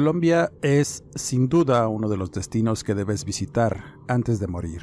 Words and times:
Colombia 0.00 0.50
es 0.62 1.04
sin 1.14 1.50
duda 1.50 1.86
uno 1.88 2.08
de 2.08 2.16
los 2.16 2.32
destinos 2.32 2.84
que 2.84 2.94
debes 2.94 3.26
visitar 3.26 3.84
antes 4.08 4.40
de 4.40 4.46
morir. 4.46 4.80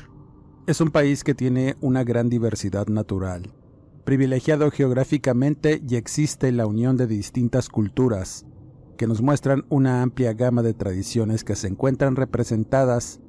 Es 0.67 0.79
un 0.79 0.91
país 0.91 1.23
que 1.23 1.33
tiene 1.33 1.75
una 1.81 2.03
gran 2.03 2.29
diversidad 2.29 2.85
natural, 2.85 3.51
privilegiado 4.05 4.69
geográficamente 4.69 5.81
y 5.89 5.95
existe 5.95 6.51
la 6.51 6.67
unión 6.67 6.97
de 6.97 7.07
distintas 7.07 7.67
culturas, 7.67 8.45
que 8.95 9.07
nos 9.07 9.23
muestran 9.23 9.65
una 9.69 10.03
amplia 10.03 10.33
gama 10.33 10.61
de 10.61 10.75
tradiciones 10.75 11.43
que 11.43 11.55
se 11.55 11.67
encuentran 11.67 12.15
representadas 12.15 13.19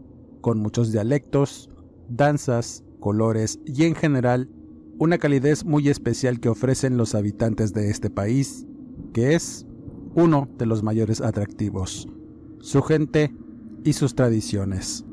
con 0.42 0.58
muchos 0.58 0.92
dialectos, 0.92 1.70
danzas, 2.10 2.84
colores 3.00 3.60
y 3.64 3.84
en 3.84 3.94
general 3.94 4.50
una 4.98 5.16
calidez 5.16 5.64
muy 5.64 5.88
especial 5.88 6.38
que 6.38 6.50
ofrecen 6.50 6.98
los 6.98 7.14
habitantes 7.14 7.72
de 7.72 7.88
este 7.88 8.10
país, 8.10 8.66
que 9.14 9.34
es 9.34 9.64
uno 10.18 10.48
de 10.58 10.66
los 10.66 10.82
mayores 10.82 11.20
atractivos, 11.20 12.08
su 12.60 12.82
gente 12.82 13.32
y 13.84 13.92
sus 13.92 14.16
tradiciones. 14.16 15.04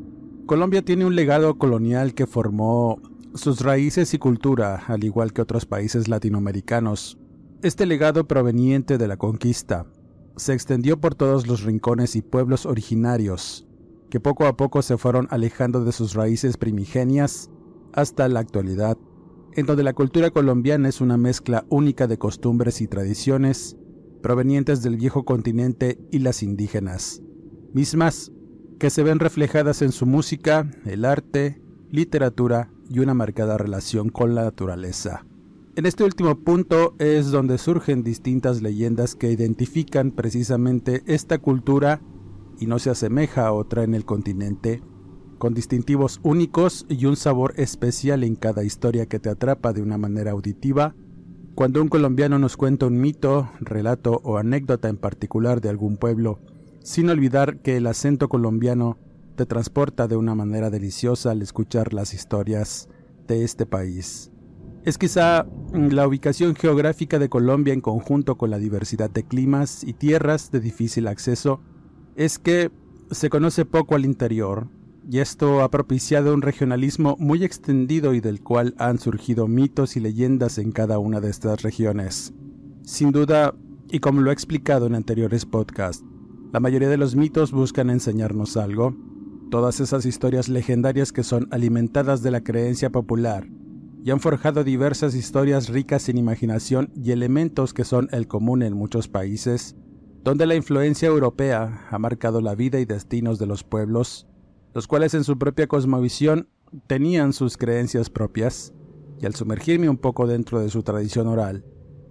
Colombia 0.47 0.81
tiene 0.81 1.05
un 1.05 1.15
legado 1.15 1.59
colonial 1.59 2.15
que 2.15 2.25
formó 2.25 2.99
sus 3.35 3.61
raíces 3.61 4.15
y 4.15 4.17
cultura, 4.17 4.83
al 4.87 5.03
igual 5.03 5.31
que 5.31 5.43
otros 5.43 5.67
países 5.67 6.07
latinoamericanos. 6.07 7.19
Este 7.61 7.85
legado 7.85 8.27
proveniente 8.27 8.97
de 8.97 9.07
la 9.07 9.17
conquista 9.17 9.85
se 10.37 10.53
extendió 10.53 10.99
por 10.99 11.13
todos 11.13 11.45
los 11.45 11.61
rincones 11.61 12.15
y 12.15 12.23
pueblos 12.23 12.65
originarios, 12.65 13.67
que 14.09 14.19
poco 14.19 14.47
a 14.47 14.57
poco 14.57 14.81
se 14.81 14.97
fueron 14.97 15.27
alejando 15.29 15.85
de 15.85 15.91
sus 15.91 16.15
raíces 16.15 16.57
primigenias 16.57 17.51
hasta 17.93 18.27
la 18.27 18.39
actualidad, 18.39 18.97
en 19.53 19.67
donde 19.67 19.83
la 19.83 19.93
cultura 19.93 20.31
colombiana 20.31 20.89
es 20.89 20.99
una 20.99 21.17
mezcla 21.17 21.63
única 21.69 22.07
de 22.07 22.17
costumbres 22.17 22.81
y 22.81 22.87
tradiciones 22.87 23.77
provenientes 24.25 24.81
del 24.81 24.95
viejo 24.97 25.23
continente 25.23 25.99
y 26.09 26.17
las 26.17 26.41
indígenas, 26.41 27.21
mismas 27.75 28.31
que 28.79 28.89
se 28.89 29.03
ven 29.03 29.19
reflejadas 29.19 29.83
en 29.83 29.91
su 29.91 30.07
música, 30.07 30.67
el 30.83 31.05
arte, 31.05 31.61
literatura 31.91 32.71
y 32.89 33.01
una 33.01 33.13
marcada 33.13 33.55
relación 33.59 34.09
con 34.09 34.33
la 34.33 34.45
naturaleza. 34.45 35.27
En 35.75 35.85
este 35.85 36.03
último 36.03 36.39
punto 36.39 36.95
es 36.97 37.29
donde 37.29 37.59
surgen 37.59 38.01
distintas 38.01 38.63
leyendas 38.63 39.13
que 39.13 39.31
identifican 39.31 40.09
precisamente 40.09 41.03
esta 41.05 41.37
cultura 41.37 42.01
y 42.59 42.65
no 42.65 42.79
se 42.79 42.89
asemeja 42.89 43.45
a 43.45 43.53
otra 43.53 43.83
en 43.83 43.93
el 43.93 44.05
continente, 44.05 44.81
con 45.37 45.53
distintivos 45.53 46.19
únicos 46.23 46.87
y 46.89 47.05
un 47.05 47.15
sabor 47.15 47.53
especial 47.57 48.23
en 48.23 48.35
cada 48.37 48.63
historia 48.63 49.05
que 49.05 49.19
te 49.19 49.29
atrapa 49.29 49.71
de 49.71 49.83
una 49.83 49.99
manera 49.99 50.31
auditiva 50.31 50.95
cuando 51.55 51.81
un 51.81 51.87
colombiano 51.87 52.37
nos 52.37 52.57
cuenta 52.57 52.85
un 52.85 52.99
mito, 52.99 53.49
relato 53.61 54.19
o 54.25 54.37
anécdota 54.37 54.89
en 54.89 54.97
particular 54.97 55.61
de 55.61 55.69
algún 55.69 55.95
pueblo, 55.95 56.41
sin 56.83 57.09
olvidar 57.09 57.59
que 57.61 57.77
el 57.77 57.87
acento 57.87 58.27
colombiano 58.27 58.97
te 59.37 59.45
transporta 59.45 60.09
de 60.09 60.17
una 60.17 60.35
manera 60.35 60.69
deliciosa 60.69 61.31
al 61.31 61.41
escuchar 61.41 61.93
las 61.93 62.13
historias 62.13 62.89
de 63.27 63.45
este 63.45 63.65
país. 63.65 64.31
Es 64.83 64.97
quizá 64.97 65.47
la 65.73 66.05
ubicación 66.05 66.55
geográfica 66.55 67.19
de 67.19 67.29
Colombia 67.29 67.73
en 67.73 67.81
conjunto 67.81 68.37
con 68.37 68.51
la 68.51 68.59
diversidad 68.59 69.09
de 69.09 69.23
climas 69.23 69.83
y 69.85 69.93
tierras 69.93 70.51
de 70.51 70.59
difícil 70.59 71.07
acceso, 71.07 71.61
es 72.17 72.37
que 72.37 72.69
se 73.11 73.29
conoce 73.29 73.63
poco 73.63 73.95
al 73.95 74.03
interior, 74.03 74.67
y 75.09 75.19
esto 75.19 75.61
ha 75.61 75.69
propiciado 75.69 76.33
un 76.33 76.41
regionalismo 76.41 77.15
muy 77.19 77.43
extendido 77.43 78.13
y 78.13 78.21
del 78.21 78.41
cual 78.41 78.73
han 78.77 78.99
surgido 78.99 79.47
mitos 79.47 79.95
y 79.97 79.99
leyendas 79.99 80.57
en 80.57 80.71
cada 80.71 80.97
una 80.99 81.21
de 81.21 81.29
estas 81.29 81.61
regiones. 81.61 82.33
Sin 82.83 83.11
duda, 83.11 83.53
y 83.89 83.99
como 83.99 84.21
lo 84.21 84.31
he 84.31 84.33
explicado 84.33 84.87
en 84.87 84.95
anteriores 84.95 85.45
podcasts, 85.45 86.03
la 86.51 86.59
mayoría 86.59 86.89
de 86.89 86.97
los 86.97 87.15
mitos 87.15 87.51
buscan 87.51 87.89
enseñarnos 87.89 88.57
algo. 88.57 88.95
Todas 89.51 89.79
esas 89.79 90.05
historias 90.05 90.49
legendarias 90.49 91.11
que 91.11 91.23
son 91.23 91.47
alimentadas 91.51 92.23
de 92.23 92.31
la 92.31 92.43
creencia 92.43 92.89
popular 92.89 93.47
y 94.03 94.11
han 94.11 94.19
forjado 94.19 94.63
diversas 94.63 95.15
historias 95.15 95.69
ricas 95.69 96.09
en 96.09 96.17
imaginación 96.17 96.91
y 96.95 97.11
elementos 97.11 97.73
que 97.73 97.83
son 97.83 98.07
el 98.11 98.27
común 98.27 98.63
en 98.63 98.73
muchos 98.73 99.07
países, 99.07 99.75
donde 100.23 100.45
la 100.45 100.55
influencia 100.55 101.07
europea 101.07 101.87
ha 101.89 101.99
marcado 101.99 102.41
la 102.41 102.55
vida 102.55 102.79
y 102.79 102.85
destinos 102.85 103.37
de 103.37 103.47
los 103.47 103.63
pueblos, 103.63 104.27
los 104.75 104.87
cuales 104.87 105.13
en 105.13 105.23
su 105.23 105.39
propia 105.39 105.67
cosmovisión 105.67 106.49
tenían 106.85 107.31
sus 107.31 107.55
creencias 107.55 108.09
propias, 108.09 108.73
y 109.21 109.25
al 109.25 109.33
sumergirme 109.33 109.87
un 109.87 109.97
poco 109.97 110.27
dentro 110.27 110.59
de 110.59 110.69
su 110.69 110.83
tradición 110.83 111.27
oral, 111.27 111.63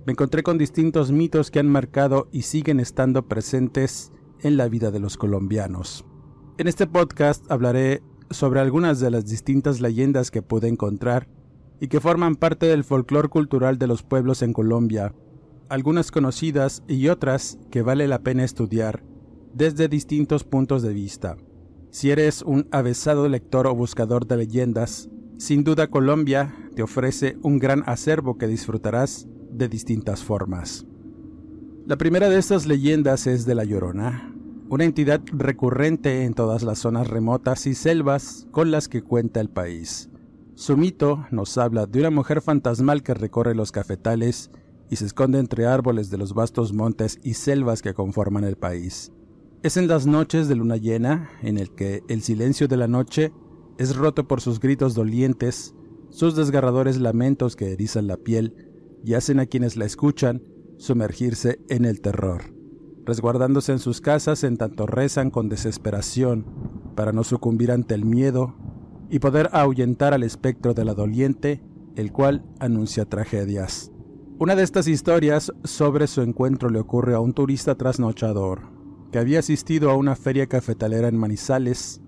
me 0.06 0.12
encontré 0.12 0.42
con 0.42 0.56
distintos 0.56 1.12
mitos 1.12 1.50
que 1.50 1.58
han 1.58 1.68
marcado 1.68 2.26
y 2.32 2.42
siguen 2.42 2.80
estando 2.80 3.28
presentes 3.28 4.12
en 4.40 4.56
la 4.56 4.68
vida 4.68 4.90
de 4.90 4.98
los 4.98 5.18
colombianos. 5.18 6.06
En 6.56 6.66
este 6.66 6.86
podcast 6.86 7.44
hablaré 7.50 8.02
sobre 8.30 8.60
algunas 8.60 8.98
de 8.98 9.10
las 9.10 9.26
distintas 9.26 9.82
leyendas 9.82 10.30
que 10.30 10.40
pude 10.40 10.68
encontrar 10.68 11.28
y 11.80 11.88
que 11.88 12.00
forman 12.00 12.34
parte 12.34 12.64
del 12.64 12.82
folclore 12.82 13.28
cultural 13.28 13.78
de 13.78 13.88
los 13.88 14.02
pueblos 14.02 14.40
en 14.40 14.54
Colombia, 14.54 15.14
algunas 15.68 16.10
conocidas 16.10 16.82
y 16.88 17.08
otras 17.08 17.58
que 17.70 17.82
vale 17.82 18.08
la 18.08 18.20
pena 18.20 18.42
estudiar 18.42 19.02
desde 19.52 19.88
distintos 19.88 20.44
puntos 20.44 20.80
de 20.80 20.94
vista. 20.94 21.36
Si 21.94 22.10
eres 22.10 22.42
un 22.42 22.66
avesado 22.72 23.28
lector 23.28 23.68
o 23.68 23.74
buscador 23.76 24.26
de 24.26 24.36
leyendas, 24.36 25.08
sin 25.38 25.62
duda 25.62 25.90
Colombia 25.90 26.52
te 26.74 26.82
ofrece 26.82 27.38
un 27.42 27.60
gran 27.60 27.84
acervo 27.86 28.36
que 28.36 28.48
disfrutarás 28.48 29.28
de 29.52 29.68
distintas 29.68 30.24
formas. 30.24 30.86
La 31.86 31.96
primera 31.96 32.28
de 32.28 32.36
estas 32.36 32.66
leyendas 32.66 33.28
es 33.28 33.46
de 33.46 33.54
La 33.54 33.62
Llorona, 33.62 34.34
una 34.68 34.82
entidad 34.82 35.20
recurrente 35.26 36.24
en 36.24 36.34
todas 36.34 36.64
las 36.64 36.80
zonas 36.80 37.06
remotas 37.06 37.64
y 37.68 37.76
selvas 37.76 38.48
con 38.50 38.72
las 38.72 38.88
que 38.88 39.02
cuenta 39.02 39.40
el 39.40 39.48
país. 39.48 40.10
Su 40.56 40.76
mito 40.76 41.26
nos 41.30 41.56
habla 41.58 41.86
de 41.86 42.00
una 42.00 42.10
mujer 42.10 42.42
fantasmal 42.42 43.04
que 43.04 43.14
recorre 43.14 43.54
los 43.54 43.70
cafetales 43.70 44.50
y 44.90 44.96
se 44.96 45.06
esconde 45.06 45.38
entre 45.38 45.66
árboles 45.66 46.10
de 46.10 46.18
los 46.18 46.34
vastos 46.34 46.72
montes 46.72 47.20
y 47.22 47.34
selvas 47.34 47.82
que 47.82 47.94
conforman 47.94 48.42
el 48.42 48.56
país. 48.56 49.12
Es 49.64 49.78
en 49.78 49.88
las 49.88 50.06
noches 50.06 50.46
de 50.46 50.56
luna 50.56 50.76
llena 50.76 51.30
en 51.40 51.56
el 51.56 51.70
que 51.70 52.02
el 52.08 52.20
silencio 52.20 52.68
de 52.68 52.76
la 52.76 52.86
noche 52.86 53.32
es 53.78 53.96
roto 53.96 54.28
por 54.28 54.42
sus 54.42 54.60
gritos 54.60 54.94
dolientes, 54.94 55.74
sus 56.10 56.36
desgarradores 56.36 57.00
lamentos 57.00 57.56
que 57.56 57.72
erizan 57.72 58.06
la 58.06 58.18
piel 58.18 58.54
y 59.02 59.14
hacen 59.14 59.40
a 59.40 59.46
quienes 59.46 59.78
la 59.78 59.86
escuchan 59.86 60.42
sumergirse 60.76 61.60
en 61.70 61.86
el 61.86 62.02
terror, 62.02 62.54
resguardándose 63.06 63.72
en 63.72 63.78
sus 63.78 64.02
casas 64.02 64.44
en 64.44 64.58
tanto 64.58 64.86
rezan 64.86 65.30
con 65.30 65.48
desesperación 65.48 66.44
para 66.94 67.12
no 67.12 67.24
sucumbir 67.24 67.72
ante 67.72 67.94
el 67.94 68.04
miedo 68.04 68.54
y 69.08 69.18
poder 69.18 69.48
ahuyentar 69.52 70.12
al 70.12 70.24
espectro 70.24 70.74
de 70.74 70.84
la 70.84 70.92
doliente, 70.92 71.62
el 71.96 72.12
cual 72.12 72.44
anuncia 72.60 73.06
tragedias. 73.06 73.90
Una 74.38 74.56
de 74.56 74.62
estas 74.62 74.88
historias 74.88 75.54
sobre 75.64 76.06
su 76.06 76.20
encuentro 76.20 76.68
le 76.68 76.80
ocurre 76.80 77.14
a 77.14 77.20
un 77.20 77.32
turista 77.32 77.76
trasnochador, 77.76 78.74
que 79.10 79.18
había 79.18 79.38
asistido 79.38 79.90
a 79.90 79.96
una 79.96 80.16
feria 80.16 80.46
cafetalera 80.46 81.08
en 81.08 81.16
Manizales, 81.16 82.00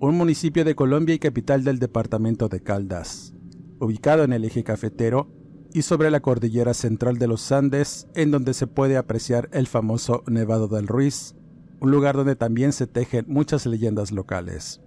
un 0.00 0.16
municipio 0.16 0.64
de 0.64 0.74
Colombia 0.74 1.14
y 1.14 1.18
capital 1.18 1.64
del 1.64 1.78
departamento 1.78 2.48
de 2.48 2.62
Caldas, 2.62 3.34
ubicado 3.78 4.24
en 4.24 4.32
el 4.32 4.44
eje 4.44 4.64
cafetero 4.64 5.28
y 5.72 5.82
sobre 5.82 6.10
la 6.10 6.20
cordillera 6.20 6.74
central 6.74 7.18
de 7.18 7.28
los 7.28 7.52
Andes, 7.52 8.08
en 8.14 8.30
donde 8.30 8.54
se 8.54 8.66
puede 8.66 8.96
apreciar 8.96 9.48
el 9.52 9.66
famoso 9.66 10.22
Nevado 10.26 10.68
del 10.68 10.86
Ruiz, 10.86 11.34
un 11.80 11.90
lugar 11.90 12.16
donde 12.16 12.36
también 12.36 12.72
se 12.72 12.86
tejen 12.86 13.24
muchas 13.28 13.66
leyendas 13.66 14.12
locales. 14.12 14.80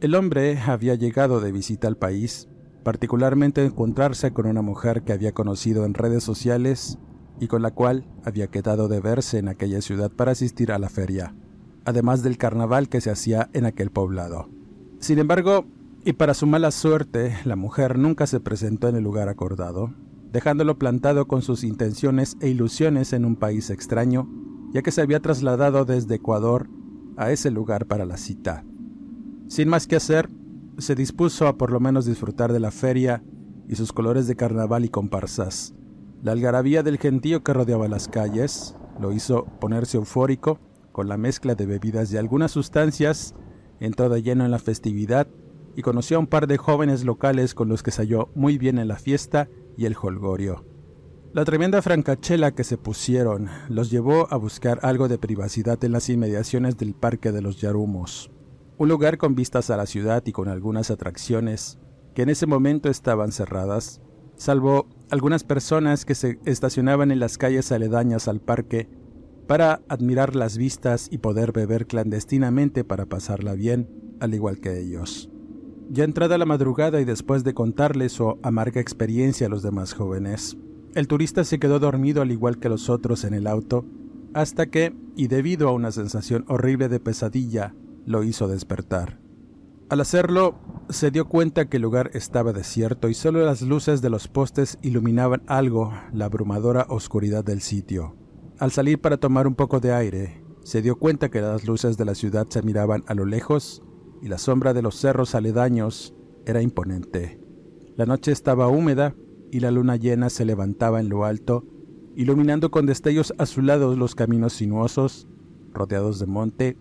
El 0.00 0.14
hombre 0.14 0.58
había 0.58 0.94
llegado 0.94 1.40
de 1.40 1.52
visita 1.52 1.88
al 1.88 1.96
país, 1.96 2.48
particularmente 2.82 3.64
encontrarse 3.64 4.32
con 4.32 4.46
una 4.46 4.60
mujer 4.62 5.02
que 5.02 5.12
había 5.12 5.32
conocido 5.32 5.84
en 5.84 5.94
redes 5.94 6.22
sociales 6.22 6.98
y 7.40 7.46
con 7.48 7.62
la 7.62 7.72
cual 7.72 8.04
había 8.24 8.48
quedado 8.48 8.88
de 8.88 9.00
verse 9.00 9.38
en 9.38 9.48
aquella 9.48 9.80
ciudad 9.80 10.10
para 10.10 10.32
asistir 10.32 10.72
a 10.72 10.78
la 10.78 10.88
feria, 10.88 11.34
además 11.84 12.22
del 12.22 12.38
carnaval 12.38 12.88
que 12.88 13.00
se 13.00 13.10
hacía 13.10 13.50
en 13.52 13.66
aquel 13.66 13.90
poblado. 13.90 14.48
Sin 15.00 15.18
embargo, 15.18 15.66
y 16.04 16.12
para 16.12 16.34
su 16.34 16.46
mala 16.46 16.70
suerte, 16.70 17.36
la 17.44 17.56
mujer 17.56 17.98
nunca 17.98 18.26
se 18.26 18.40
presentó 18.40 18.88
en 18.88 18.96
el 18.96 19.04
lugar 19.04 19.28
acordado, 19.28 19.94
dejándolo 20.32 20.78
plantado 20.78 21.26
con 21.26 21.42
sus 21.42 21.64
intenciones 21.64 22.36
e 22.40 22.48
ilusiones 22.48 23.12
en 23.12 23.24
un 23.24 23.36
país 23.36 23.70
extraño, 23.70 24.28
ya 24.72 24.82
que 24.82 24.90
se 24.90 25.00
había 25.00 25.20
trasladado 25.20 25.84
desde 25.84 26.16
Ecuador 26.16 26.68
a 27.16 27.30
ese 27.30 27.50
lugar 27.50 27.86
para 27.86 28.04
la 28.04 28.16
cita. 28.16 28.64
Sin 29.46 29.68
más 29.68 29.86
que 29.86 29.96
hacer, 29.96 30.28
se 30.78 30.94
dispuso 30.94 31.46
a 31.46 31.56
por 31.56 31.70
lo 31.70 31.80
menos 31.80 32.04
disfrutar 32.04 32.52
de 32.52 32.60
la 32.60 32.70
feria 32.70 33.22
y 33.68 33.76
sus 33.76 33.92
colores 33.92 34.26
de 34.26 34.36
carnaval 34.36 34.84
y 34.84 34.88
comparsas. 34.88 35.74
La 36.24 36.32
algarabía 36.32 36.82
del 36.82 36.96
gentío 36.96 37.44
que 37.44 37.52
rodeaba 37.52 37.86
las 37.86 38.08
calles 38.08 38.74
lo 38.98 39.12
hizo 39.12 39.44
ponerse 39.60 39.98
eufórico 39.98 40.58
con 40.90 41.06
la 41.06 41.18
mezcla 41.18 41.54
de 41.54 41.66
bebidas 41.66 42.10
y 42.10 42.16
algunas 42.16 42.50
sustancias, 42.50 43.34
entró 43.78 44.08
de 44.08 44.22
lleno 44.22 44.46
en 44.46 44.50
la 44.50 44.58
festividad 44.58 45.26
y 45.76 45.82
conoció 45.82 46.16
a 46.16 46.20
un 46.20 46.26
par 46.26 46.46
de 46.46 46.56
jóvenes 46.56 47.04
locales 47.04 47.54
con 47.54 47.68
los 47.68 47.82
que 47.82 47.90
se 47.90 48.00
halló 48.00 48.30
muy 48.34 48.56
bien 48.56 48.78
en 48.78 48.88
la 48.88 48.96
fiesta 48.96 49.50
y 49.76 49.84
el 49.84 49.94
holgorio. 50.00 50.64
La 51.34 51.44
tremenda 51.44 51.82
francachela 51.82 52.52
que 52.52 52.64
se 52.64 52.78
pusieron 52.78 53.50
los 53.68 53.90
llevó 53.90 54.26
a 54.32 54.36
buscar 54.38 54.78
algo 54.80 55.08
de 55.08 55.18
privacidad 55.18 55.84
en 55.84 55.92
las 55.92 56.08
inmediaciones 56.08 56.78
del 56.78 56.94
Parque 56.94 57.32
de 57.32 57.42
los 57.42 57.60
Yarumos, 57.60 58.30
un 58.78 58.88
lugar 58.88 59.18
con 59.18 59.34
vistas 59.34 59.68
a 59.68 59.76
la 59.76 59.84
ciudad 59.84 60.22
y 60.24 60.32
con 60.32 60.48
algunas 60.48 60.90
atracciones 60.90 61.78
que 62.14 62.22
en 62.22 62.30
ese 62.30 62.46
momento 62.46 62.88
estaban 62.88 63.30
cerradas, 63.30 64.00
salvo 64.36 64.88
algunas 65.10 65.44
personas 65.44 66.04
que 66.04 66.14
se 66.14 66.38
estacionaban 66.44 67.10
en 67.10 67.20
las 67.20 67.38
calles 67.38 67.70
aledañas 67.72 68.28
al 68.28 68.40
parque 68.40 68.88
para 69.46 69.82
admirar 69.88 70.34
las 70.34 70.56
vistas 70.56 71.08
y 71.10 71.18
poder 71.18 71.52
beber 71.52 71.86
clandestinamente 71.86 72.84
para 72.84 73.06
pasarla 73.06 73.54
bien, 73.54 73.88
al 74.20 74.34
igual 74.34 74.60
que 74.60 74.80
ellos. 74.80 75.30
Ya 75.90 76.04
entrada 76.04 76.38
la 76.38 76.46
madrugada 76.46 77.00
y 77.00 77.04
después 77.04 77.44
de 77.44 77.52
contarle 77.52 78.08
su 78.08 78.38
amarga 78.42 78.80
experiencia 78.80 79.46
a 79.46 79.50
los 79.50 79.62
demás 79.62 79.92
jóvenes, 79.92 80.56
el 80.94 81.08
turista 81.08 81.44
se 81.44 81.58
quedó 81.58 81.78
dormido 81.78 82.22
al 82.22 82.30
igual 82.30 82.58
que 82.58 82.68
los 82.68 82.88
otros 82.88 83.24
en 83.24 83.34
el 83.34 83.46
auto, 83.46 83.84
hasta 84.32 84.66
que, 84.66 84.94
y 85.14 85.28
debido 85.28 85.68
a 85.68 85.72
una 85.72 85.92
sensación 85.92 86.44
horrible 86.48 86.88
de 86.88 87.00
pesadilla, 87.00 87.74
lo 88.06 88.22
hizo 88.24 88.48
despertar. 88.48 89.23
Al 89.90 90.00
hacerlo, 90.00 90.54
se 90.88 91.10
dio 91.10 91.28
cuenta 91.28 91.66
que 91.66 91.76
el 91.76 91.82
lugar 91.82 92.10
estaba 92.14 92.52
desierto 92.54 93.08
y 93.10 93.14
solo 93.14 93.44
las 93.44 93.60
luces 93.60 94.00
de 94.00 94.08
los 94.08 94.28
postes 94.28 94.78
iluminaban 94.82 95.42
algo 95.46 95.92
la 96.12 96.24
abrumadora 96.24 96.86
oscuridad 96.88 97.44
del 97.44 97.60
sitio. 97.60 98.16
Al 98.58 98.70
salir 98.70 98.98
para 99.00 99.18
tomar 99.18 99.46
un 99.46 99.54
poco 99.54 99.80
de 99.80 99.92
aire, 99.92 100.42
se 100.62 100.80
dio 100.80 100.96
cuenta 100.96 101.30
que 101.30 101.42
las 101.42 101.66
luces 101.66 101.98
de 101.98 102.06
la 102.06 102.14
ciudad 102.14 102.46
se 102.48 102.62
miraban 102.62 103.04
a 103.08 103.14
lo 103.14 103.26
lejos 103.26 103.82
y 104.22 104.28
la 104.28 104.38
sombra 104.38 104.72
de 104.72 104.80
los 104.80 104.96
cerros 104.96 105.34
aledaños 105.34 106.14
era 106.46 106.62
imponente. 106.62 107.38
La 107.96 108.06
noche 108.06 108.32
estaba 108.32 108.68
húmeda 108.68 109.14
y 109.52 109.60
la 109.60 109.70
luna 109.70 109.96
llena 109.96 110.30
se 110.30 110.46
levantaba 110.46 111.00
en 111.00 111.10
lo 111.10 111.26
alto, 111.26 111.66
iluminando 112.16 112.70
con 112.70 112.86
destellos 112.86 113.34
azulados 113.36 113.98
los 113.98 114.14
caminos 114.14 114.54
sinuosos, 114.54 115.28
rodeados 115.72 116.18
de 116.18 116.26
monte, 116.26 116.78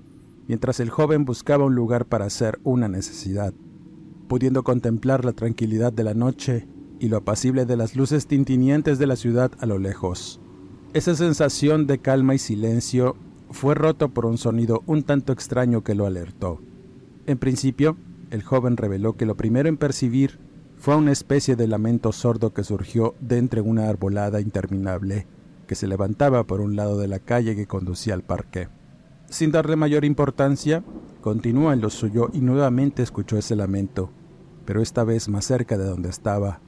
mientras 0.47 0.79
el 0.79 0.89
joven 0.89 1.25
buscaba 1.25 1.65
un 1.65 1.75
lugar 1.75 2.05
para 2.05 2.25
hacer 2.25 2.59
una 2.63 2.87
necesidad, 2.87 3.53
pudiendo 4.27 4.63
contemplar 4.63 5.25
la 5.25 5.33
tranquilidad 5.33 5.93
de 5.93 6.03
la 6.03 6.13
noche 6.13 6.67
y 6.99 7.09
lo 7.09 7.17
apacible 7.17 7.65
de 7.65 7.77
las 7.77 7.95
luces 7.95 8.27
tintinientes 8.27 8.99
de 8.99 9.07
la 9.07 9.15
ciudad 9.15 9.51
a 9.59 9.65
lo 9.65 9.77
lejos. 9.79 10.39
Esa 10.93 11.15
sensación 11.15 11.87
de 11.87 11.99
calma 11.99 12.35
y 12.35 12.37
silencio 12.37 13.15
fue 13.49 13.75
roto 13.75 14.09
por 14.09 14.25
un 14.25 14.37
sonido 14.37 14.83
un 14.85 15.03
tanto 15.03 15.33
extraño 15.33 15.83
que 15.83 15.95
lo 15.95 16.05
alertó. 16.05 16.61
En 17.25 17.37
principio, 17.37 17.97
el 18.29 18.43
joven 18.43 18.77
reveló 18.77 19.15
que 19.17 19.25
lo 19.25 19.35
primero 19.35 19.69
en 19.69 19.77
percibir 19.77 20.39
fue 20.77 20.95
una 20.95 21.11
especie 21.11 21.55
de 21.55 21.67
lamento 21.67 22.11
sordo 22.11 22.53
que 22.53 22.63
surgió 22.63 23.15
de 23.21 23.37
entre 23.37 23.61
una 23.61 23.87
arbolada 23.87 24.41
interminable 24.41 25.27
que 25.67 25.75
se 25.75 25.87
levantaba 25.87 26.45
por 26.45 26.61
un 26.61 26.75
lado 26.75 26.97
de 26.97 27.07
la 27.07 27.19
calle 27.19 27.55
que 27.55 27.67
conducía 27.67 28.13
al 28.13 28.23
parque. 28.23 28.67
Sin 29.33 29.51
darle 29.51 29.75
mayor 29.75 30.05
importancia, 30.05 30.83
continuó 31.19 31.73
en 31.73 31.81
lo 31.81 31.89
suyo 31.89 32.29
y 32.33 32.41
nuevamente 32.41 33.01
escuchó 33.01 33.35
ese 33.35 33.55
lamento, 33.55 34.11
pero 34.63 34.79
esta 34.79 35.03
vez 35.03 35.27
más 35.27 35.45
cerca 35.45 35.75
de 35.75 35.85
donde 35.85 36.09
estaba. 36.09 36.59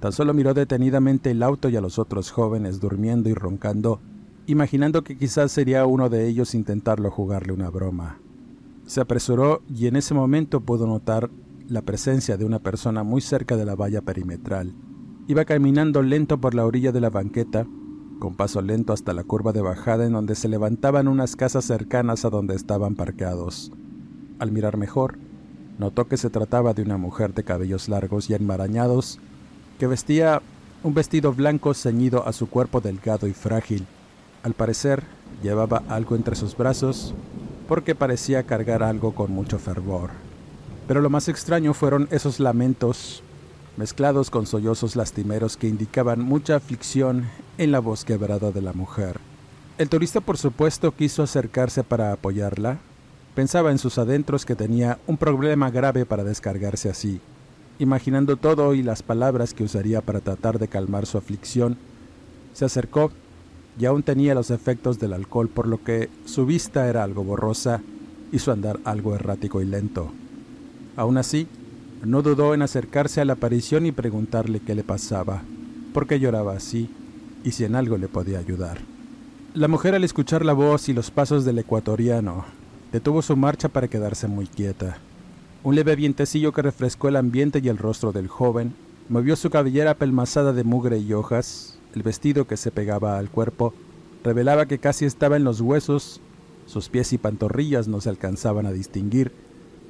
Tan 0.00 0.10
solo 0.10 0.34
miró 0.34 0.52
detenidamente 0.52 1.30
el 1.30 1.44
auto 1.44 1.68
y 1.68 1.76
a 1.76 1.80
los 1.80 1.96
otros 2.00 2.32
jóvenes 2.32 2.80
durmiendo 2.80 3.28
y 3.28 3.34
roncando, 3.34 4.00
imaginando 4.46 5.04
que 5.04 5.16
quizás 5.16 5.52
sería 5.52 5.86
uno 5.86 6.08
de 6.08 6.26
ellos 6.26 6.56
intentarlo 6.56 7.08
jugarle 7.12 7.52
una 7.52 7.70
broma. 7.70 8.18
Se 8.84 9.00
apresuró 9.00 9.62
y 9.72 9.86
en 9.86 9.94
ese 9.94 10.12
momento 10.12 10.60
pudo 10.60 10.88
notar 10.88 11.30
la 11.68 11.82
presencia 11.82 12.36
de 12.36 12.44
una 12.44 12.58
persona 12.58 13.04
muy 13.04 13.20
cerca 13.20 13.56
de 13.56 13.64
la 13.64 13.76
valla 13.76 14.02
perimetral. 14.02 14.74
Iba 15.28 15.44
caminando 15.44 16.02
lento 16.02 16.40
por 16.40 16.56
la 16.56 16.66
orilla 16.66 16.90
de 16.90 17.00
la 17.00 17.10
banqueta, 17.10 17.64
con 18.18 18.34
paso 18.34 18.62
lento 18.62 18.92
hasta 18.92 19.12
la 19.12 19.24
curva 19.24 19.52
de 19.52 19.60
bajada 19.60 20.06
en 20.06 20.12
donde 20.12 20.34
se 20.34 20.48
levantaban 20.48 21.08
unas 21.08 21.36
casas 21.36 21.64
cercanas 21.64 22.24
a 22.24 22.30
donde 22.30 22.54
estaban 22.54 22.94
parqueados. 22.94 23.72
Al 24.38 24.52
mirar 24.52 24.76
mejor, 24.76 25.18
notó 25.78 26.08
que 26.08 26.16
se 26.16 26.30
trataba 26.30 26.74
de 26.74 26.82
una 26.82 26.98
mujer 26.98 27.34
de 27.34 27.44
cabellos 27.44 27.88
largos 27.88 28.28
y 28.30 28.34
enmarañados, 28.34 29.18
que 29.78 29.86
vestía 29.86 30.42
un 30.82 30.94
vestido 30.94 31.32
blanco 31.32 31.74
ceñido 31.74 32.26
a 32.26 32.32
su 32.32 32.48
cuerpo 32.48 32.80
delgado 32.80 33.26
y 33.26 33.32
frágil. 33.32 33.86
Al 34.42 34.54
parecer, 34.54 35.04
llevaba 35.42 35.82
algo 35.88 36.16
entre 36.16 36.36
sus 36.36 36.56
brazos 36.56 37.14
porque 37.68 37.94
parecía 37.94 38.44
cargar 38.44 38.82
algo 38.82 39.14
con 39.14 39.30
mucho 39.30 39.58
fervor. 39.58 40.10
Pero 40.86 41.00
lo 41.02 41.10
más 41.10 41.28
extraño 41.28 41.74
fueron 41.74 42.08
esos 42.10 42.40
lamentos 42.40 43.22
mezclados 43.78 44.28
con 44.28 44.44
sollozos 44.44 44.96
lastimeros 44.96 45.56
que 45.56 45.68
indicaban 45.68 46.20
mucha 46.20 46.56
aflicción 46.56 47.26
en 47.58 47.70
la 47.70 47.78
voz 47.78 48.04
quebrada 48.04 48.50
de 48.50 48.60
la 48.60 48.72
mujer. 48.72 49.20
El 49.78 49.88
turista 49.88 50.20
por 50.20 50.36
supuesto 50.36 50.90
quiso 50.90 51.22
acercarse 51.22 51.84
para 51.84 52.12
apoyarla. 52.12 52.78
Pensaba 53.36 53.70
en 53.70 53.78
sus 53.78 53.96
adentros 53.98 54.44
que 54.44 54.56
tenía 54.56 54.98
un 55.06 55.16
problema 55.16 55.70
grave 55.70 56.04
para 56.06 56.24
descargarse 56.24 56.90
así. 56.90 57.20
Imaginando 57.78 58.36
todo 58.36 58.74
y 58.74 58.82
las 58.82 59.04
palabras 59.04 59.54
que 59.54 59.62
usaría 59.62 60.00
para 60.00 60.18
tratar 60.18 60.58
de 60.58 60.66
calmar 60.66 61.06
su 61.06 61.16
aflicción, 61.16 61.78
se 62.54 62.64
acercó 62.64 63.12
y 63.78 63.84
aún 63.84 64.02
tenía 64.02 64.34
los 64.34 64.50
efectos 64.50 64.98
del 64.98 65.12
alcohol, 65.12 65.48
por 65.48 65.68
lo 65.68 65.84
que 65.84 66.10
su 66.24 66.46
vista 66.46 66.88
era 66.88 67.04
algo 67.04 67.22
borrosa 67.22 67.80
y 68.32 68.40
su 68.40 68.50
andar 68.50 68.80
algo 68.82 69.14
errático 69.14 69.62
y 69.62 69.66
lento. 69.66 70.10
Aún 70.96 71.16
así, 71.16 71.46
no 72.04 72.22
dudó 72.22 72.54
en 72.54 72.62
acercarse 72.62 73.20
a 73.20 73.24
la 73.24 73.34
aparición 73.34 73.86
y 73.86 73.92
preguntarle 73.92 74.60
qué 74.60 74.74
le 74.74 74.84
pasaba, 74.84 75.42
por 75.92 76.06
qué 76.06 76.20
lloraba 76.20 76.54
así 76.54 76.90
y 77.44 77.52
si 77.52 77.64
en 77.64 77.74
algo 77.74 77.98
le 77.98 78.08
podía 78.08 78.38
ayudar. 78.38 78.78
La 79.54 79.68
mujer 79.68 79.94
al 79.94 80.04
escuchar 80.04 80.44
la 80.44 80.52
voz 80.52 80.88
y 80.88 80.92
los 80.92 81.10
pasos 81.10 81.44
del 81.44 81.58
ecuatoriano, 81.58 82.44
detuvo 82.92 83.22
su 83.22 83.36
marcha 83.36 83.68
para 83.68 83.88
quedarse 83.88 84.28
muy 84.28 84.46
quieta. 84.46 84.98
Un 85.64 85.74
leve 85.74 85.96
vientecillo 85.96 86.52
que 86.52 86.62
refrescó 86.62 87.08
el 87.08 87.16
ambiente 87.16 87.60
y 87.62 87.68
el 87.68 87.78
rostro 87.78 88.12
del 88.12 88.28
joven 88.28 88.74
movió 89.08 89.36
su 89.36 89.50
cabellera 89.50 89.94
pelmazada 89.94 90.52
de 90.52 90.64
mugre 90.64 90.98
y 90.98 91.12
hojas 91.12 91.78
el 91.94 92.02
vestido 92.02 92.46
que 92.46 92.56
se 92.56 92.70
pegaba 92.70 93.18
al 93.18 93.30
cuerpo 93.30 93.74
revelaba 94.22 94.66
que 94.66 94.78
casi 94.78 95.04
estaba 95.04 95.36
en 95.36 95.44
los 95.44 95.60
huesos, 95.60 96.20
sus 96.66 96.88
pies 96.88 97.12
y 97.12 97.18
pantorrillas 97.18 97.88
no 97.88 98.00
se 98.00 98.10
alcanzaban 98.10 98.66
a 98.66 98.72
distinguir, 98.72 99.32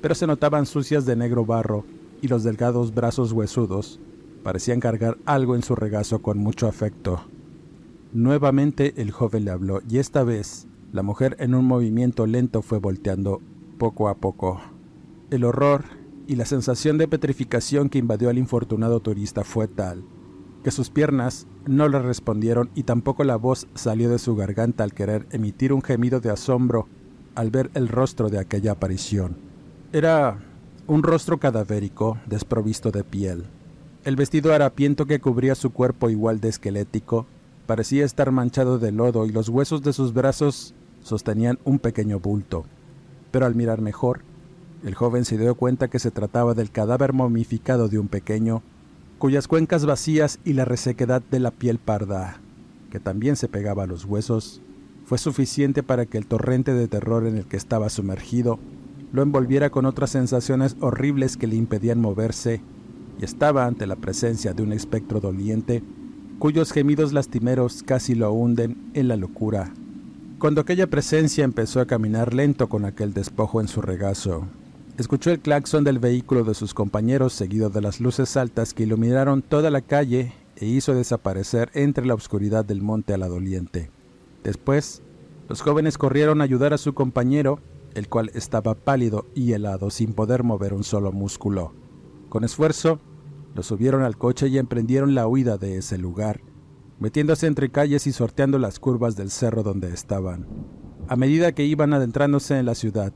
pero 0.00 0.14
se 0.14 0.26
notaban 0.26 0.64
sucias 0.64 1.04
de 1.06 1.16
negro 1.16 1.44
barro 1.44 1.84
y 2.20 2.28
los 2.28 2.44
delgados 2.44 2.94
brazos 2.94 3.32
huesudos 3.32 4.00
parecían 4.42 4.80
cargar 4.80 5.18
algo 5.24 5.54
en 5.54 5.62
su 5.62 5.74
regazo 5.74 6.22
con 6.22 6.38
mucho 6.38 6.66
afecto. 6.66 7.20
Nuevamente 8.12 8.94
el 8.96 9.10
joven 9.10 9.44
le 9.44 9.50
habló 9.50 9.80
y 9.88 9.98
esta 9.98 10.24
vez 10.24 10.66
la 10.92 11.02
mujer 11.02 11.36
en 11.40 11.54
un 11.54 11.64
movimiento 11.64 12.26
lento 12.26 12.62
fue 12.62 12.78
volteando 12.78 13.40
poco 13.78 14.08
a 14.08 14.16
poco. 14.16 14.60
El 15.30 15.44
horror 15.44 15.84
y 16.26 16.36
la 16.36 16.46
sensación 16.46 16.98
de 16.98 17.08
petrificación 17.08 17.88
que 17.88 17.98
invadió 17.98 18.30
al 18.30 18.38
infortunado 18.38 19.00
turista 19.00 19.44
fue 19.44 19.68
tal 19.68 20.04
que 20.62 20.70
sus 20.70 20.90
piernas 20.90 21.46
no 21.66 21.88
le 21.88 21.98
respondieron 21.98 22.70
y 22.74 22.82
tampoco 22.82 23.24
la 23.24 23.36
voz 23.36 23.68
salió 23.74 24.08
de 24.10 24.18
su 24.18 24.34
garganta 24.34 24.84
al 24.84 24.92
querer 24.92 25.26
emitir 25.30 25.72
un 25.72 25.82
gemido 25.82 26.20
de 26.20 26.30
asombro 26.30 26.88
al 27.34 27.50
ver 27.50 27.70
el 27.74 27.88
rostro 27.88 28.28
de 28.28 28.38
aquella 28.38 28.72
aparición. 28.72 29.36
Era 29.92 30.44
un 30.88 31.02
rostro 31.02 31.38
cadavérico, 31.38 32.16
desprovisto 32.24 32.90
de 32.90 33.04
piel. 33.04 33.44
El 34.04 34.16
vestido 34.16 34.54
harapiento 34.54 35.04
que 35.04 35.20
cubría 35.20 35.54
su 35.54 35.70
cuerpo 35.70 36.08
igual 36.08 36.40
de 36.40 36.48
esquelético 36.48 37.26
parecía 37.66 38.06
estar 38.06 38.32
manchado 38.32 38.78
de 38.78 38.90
lodo 38.90 39.26
y 39.26 39.30
los 39.30 39.50
huesos 39.50 39.82
de 39.82 39.92
sus 39.92 40.14
brazos 40.14 40.74
sostenían 41.02 41.58
un 41.64 41.78
pequeño 41.78 42.20
bulto, 42.20 42.64
pero 43.30 43.44
al 43.44 43.54
mirar 43.54 43.82
mejor, 43.82 44.22
el 44.82 44.94
joven 44.94 45.26
se 45.26 45.36
dio 45.36 45.54
cuenta 45.56 45.88
que 45.88 45.98
se 45.98 46.10
trataba 46.10 46.54
del 46.54 46.70
cadáver 46.70 47.12
momificado 47.12 47.88
de 47.88 47.98
un 47.98 48.08
pequeño, 48.08 48.62
cuyas 49.18 49.46
cuencas 49.46 49.84
vacías 49.84 50.40
y 50.42 50.54
la 50.54 50.64
resequedad 50.64 51.20
de 51.30 51.40
la 51.40 51.50
piel 51.50 51.78
parda, 51.78 52.40
que 52.90 52.98
también 52.98 53.36
se 53.36 53.48
pegaba 53.48 53.82
a 53.82 53.86
los 53.86 54.06
huesos, 54.06 54.62
fue 55.04 55.18
suficiente 55.18 55.82
para 55.82 56.06
que 56.06 56.16
el 56.16 56.26
torrente 56.26 56.72
de 56.72 56.88
terror 56.88 57.26
en 57.26 57.36
el 57.36 57.44
que 57.44 57.58
estaba 57.58 57.90
sumergido 57.90 58.58
lo 59.12 59.22
envolviera 59.22 59.70
con 59.70 59.86
otras 59.86 60.10
sensaciones 60.10 60.76
horribles 60.80 61.36
que 61.36 61.46
le 61.46 61.56
impedían 61.56 62.00
moverse, 62.00 62.60
y 63.20 63.24
estaba 63.24 63.66
ante 63.66 63.86
la 63.86 63.96
presencia 63.96 64.52
de 64.52 64.62
un 64.62 64.72
espectro 64.72 65.20
doliente, 65.20 65.82
cuyos 66.38 66.72
gemidos 66.72 67.12
lastimeros 67.12 67.82
casi 67.82 68.14
lo 68.14 68.32
hunden 68.32 68.90
en 68.94 69.08
la 69.08 69.16
locura. 69.16 69.72
Cuando 70.38 70.60
aquella 70.60 70.86
presencia 70.86 71.44
empezó 71.44 71.80
a 71.80 71.86
caminar 71.86 72.32
lento 72.32 72.68
con 72.68 72.84
aquel 72.84 73.12
despojo 73.12 73.60
en 73.60 73.66
su 73.66 73.82
regazo, 73.82 74.46
escuchó 74.96 75.32
el 75.32 75.40
claxon 75.40 75.82
del 75.82 75.98
vehículo 75.98 76.44
de 76.44 76.54
sus 76.54 76.74
compañeros 76.74 77.32
seguido 77.32 77.70
de 77.70 77.80
las 77.80 78.00
luces 78.00 78.36
altas 78.36 78.72
que 78.72 78.84
iluminaron 78.84 79.42
toda 79.42 79.70
la 79.70 79.80
calle 79.80 80.32
e 80.56 80.66
hizo 80.66 80.94
desaparecer 80.94 81.70
entre 81.74 82.06
la 82.06 82.14
oscuridad 82.14 82.64
del 82.64 82.82
monte 82.82 83.14
a 83.14 83.18
la 83.18 83.26
doliente. 83.26 83.90
Después, 84.44 85.02
los 85.48 85.60
jóvenes 85.60 85.98
corrieron 85.98 86.40
a 86.40 86.44
ayudar 86.44 86.72
a 86.72 86.78
su 86.78 86.94
compañero, 86.94 87.58
el 87.98 88.08
cual 88.08 88.30
estaba 88.34 88.74
pálido 88.74 89.26
y 89.34 89.52
helado 89.52 89.90
sin 89.90 90.14
poder 90.14 90.44
mover 90.44 90.72
un 90.72 90.84
solo 90.84 91.12
músculo. 91.12 91.74
Con 92.28 92.44
esfuerzo, 92.44 93.00
lo 93.54 93.62
subieron 93.62 94.02
al 94.02 94.16
coche 94.16 94.48
y 94.48 94.58
emprendieron 94.58 95.14
la 95.14 95.26
huida 95.26 95.58
de 95.58 95.76
ese 95.76 95.98
lugar, 95.98 96.40
metiéndose 97.00 97.46
entre 97.46 97.70
calles 97.70 98.06
y 98.06 98.12
sorteando 98.12 98.58
las 98.58 98.78
curvas 98.78 99.16
del 99.16 99.30
cerro 99.30 99.62
donde 99.62 99.92
estaban. 99.92 100.46
A 101.08 101.16
medida 101.16 101.52
que 101.52 101.64
iban 101.64 101.92
adentrándose 101.92 102.58
en 102.58 102.66
la 102.66 102.74
ciudad, 102.74 103.12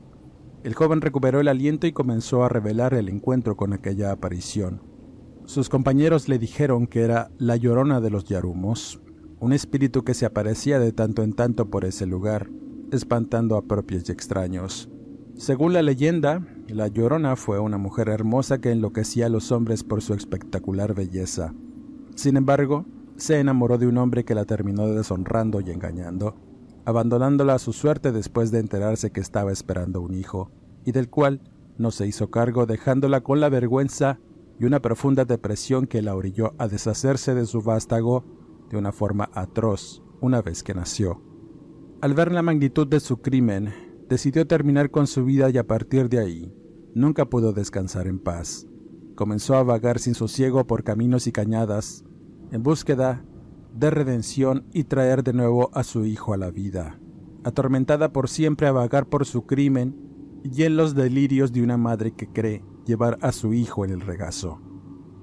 el 0.63 0.73
joven 0.75 1.01
recuperó 1.01 1.41
el 1.41 1.47
aliento 1.47 1.87
y 1.87 1.91
comenzó 1.91 2.43
a 2.43 2.49
revelar 2.49 2.93
el 2.93 3.09
encuentro 3.09 3.55
con 3.55 3.73
aquella 3.73 4.11
aparición. 4.11 4.81
Sus 5.45 5.67
compañeros 5.67 6.29
le 6.29 6.39
dijeron 6.39 6.87
que 6.87 7.01
era 7.01 7.29
la 7.37 7.57
llorona 7.57 7.99
de 7.99 8.09
los 8.09 8.23
Yarumos, 8.23 9.01
un 9.39 9.51
espíritu 9.51 10.05
que 10.05 10.13
se 10.13 10.25
aparecía 10.25 10.79
de 10.79 10.93
tanto 10.93 11.21
en 11.21 11.33
tanto 11.33 11.69
por 11.69 11.83
ese 11.83 12.05
lugar, 12.05 12.49
espantando 12.91 13.55
a 13.55 13.63
propios 13.63 14.07
y 14.07 14.11
extraños. 14.11 14.89
Según 15.35 15.73
la 15.73 15.81
leyenda, 15.81 16.45
la 16.67 16.87
Llorona 16.87 17.35
fue 17.35 17.59
una 17.59 17.77
mujer 17.77 18.09
hermosa 18.09 18.59
que 18.59 18.71
enloquecía 18.71 19.25
a 19.25 19.29
los 19.29 19.51
hombres 19.51 19.83
por 19.83 20.01
su 20.01 20.13
espectacular 20.13 20.93
belleza. 20.93 21.53
Sin 22.15 22.37
embargo, 22.37 22.85
se 23.17 23.39
enamoró 23.39 23.77
de 23.77 23.87
un 23.87 23.97
hombre 23.97 24.25
que 24.25 24.35
la 24.35 24.45
terminó 24.45 24.87
deshonrando 24.87 25.61
y 25.61 25.71
engañando, 25.71 26.35
abandonándola 26.85 27.55
a 27.55 27.59
su 27.59 27.73
suerte 27.73 28.11
después 28.11 28.51
de 28.51 28.59
enterarse 28.59 29.11
que 29.11 29.21
estaba 29.21 29.51
esperando 29.51 30.01
un 30.01 30.13
hijo, 30.13 30.51
y 30.85 30.91
del 30.91 31.09
cual 31.09 31.41
no 31.77 31.91
se 31.91 32.05
hizo 32.07 32.29
cargo 32.29 32.65
dejándola 32.65 33.21
con 33.21 33.39
la 33.39 33.49
vergüenza 33.49 34.19
y 34.59 34.65
una 34.65 34.81
profunda 34.81 35.25
depresión 35.25 35.87
que 35.87 36.01
la 36.01 36.15
orilló 36.15 36.53
a 36.57 36.67
deshacerse 36.67 37.33
de 37.33 37.45
su 37.45 37.61
vástago 37.61 38.23
de 38.69 38.77
una 38.77 38.91
forma 38.91 39.29
atroz 39.33 40.03
una 40.21 40.41
vez 40.41 40.63
que 40.63 40.73
nació. 40.73 41.32
Al 42.03 42.15
ver 42.15 42.33
la 42.33 42.41
magnitud 42.41 42.85
de 42.85 42.99
su 42.99 43.21
crimen, 43.21 43.73
decidió 44.09 44.45
terminar 44.45 44.91
con 44.91 45.07
su 45.07 45.23
vida 45.23 45.49
y 45.49 45.57
a 45.57 45.65
partir 45.65 46.09
de 46.09 46.19
ahí, 46.19 46.53
nunca 46.93 47.29
pudo 47.29 47.53
descansar 47.53 48.07
en 48.07 48.19
paz. 48.19 48.67
Comenzó 49.15 49.55
a 49.55 49.63
vagar 49.63 49.99
sin 49.99 50.13
sosiego 50.13 50.67
por 50.67 50.83
caminos 50.83 51.27
y 51.27 51.31
cañadas, 51.31 52.03
en 52.51 52.61
búsqueda 52.61 53.23
de 53.73 53.89
redención 53.89 54.65
y 54.73 54.83
traer 54.83 55.23
de 55.23 55.31
nuevo 55.31 55.69
a 55.73 55.85
su 55.85 56.03
hijo 56.03 56.33
a 56.33 56.37
la 56.37 56.51
vida, 56.51 56.99
atormentada 57.45 58.11
por 58.11 58.27
siempre 58.27 58.67
a 58.67 58.73
vagar 58.73 59.07
por 59.07 59.25
su 59.25 59.45
crimen 59.45 59.95
y 60.43 60.63
en 60.63 60.75
los 60.75 60.95
delirios 60.95 61.53
de 61.53 61.63
una 61.63 61.77
madre 61.77 62.11
que 62.11 62.27
cree 62.27 62.65
llevar 62.85 63.17
a 63.21 63.31
su 63.31 63.53
hijo 63.53 63.85
en 63.85 63.91
el 63.91 64.01
regazo. 64.01 64.59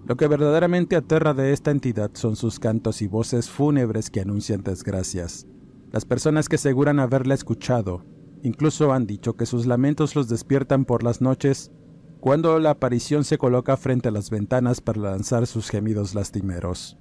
Lo 0.06 0.16
que 0.16 0.28
verdaderamente 0.28 0.96
aterra 0.96 1.34
de 1.34 1.52
esta 1.52 1.72
entidad 1.72 2.12
son 2.14 2.36
sus 2.36 2.58
cantos 2.58 3.02
y 3.02 3.06
voces 3.06 3.50
fúnebres 3.50 4.08
que 4.08 4.22
anuncian 4.22 4.62
desgracias. 4.62 5.46
Las 5.92 6.04
personas 6.04 6.48
que 6.48 6.56
aseguran 6.56 7.00
haberla 7.00 7.34
escuchado 7.34 8.04
incluso 8.42 8.92
han 8.92 9.06
dicho 9.06 9.34
que 9.34 9.46
sus 9.46 9.66
lamentos 9.66 10.16
los 10.16 10.28
despiertan 10.28 10.84
por 10.84 11.02
las 11.02 11.20
noches 11.20 11.72
cuando 12.20 12.58
la 12.58 12.70
aparición 12.70 13.24
se 13.24 13.38
coloca 13.38 13.76
frente 13.76 14.08
a 14.08 14.12
las 14.12 14.30
ventanas 14.30 14.80
para 14.80 15.00
lanzar 15.00 15.46
sus 15.46 15.68
gemidos 15.68 16.14
lastimeros. 16.14 16.98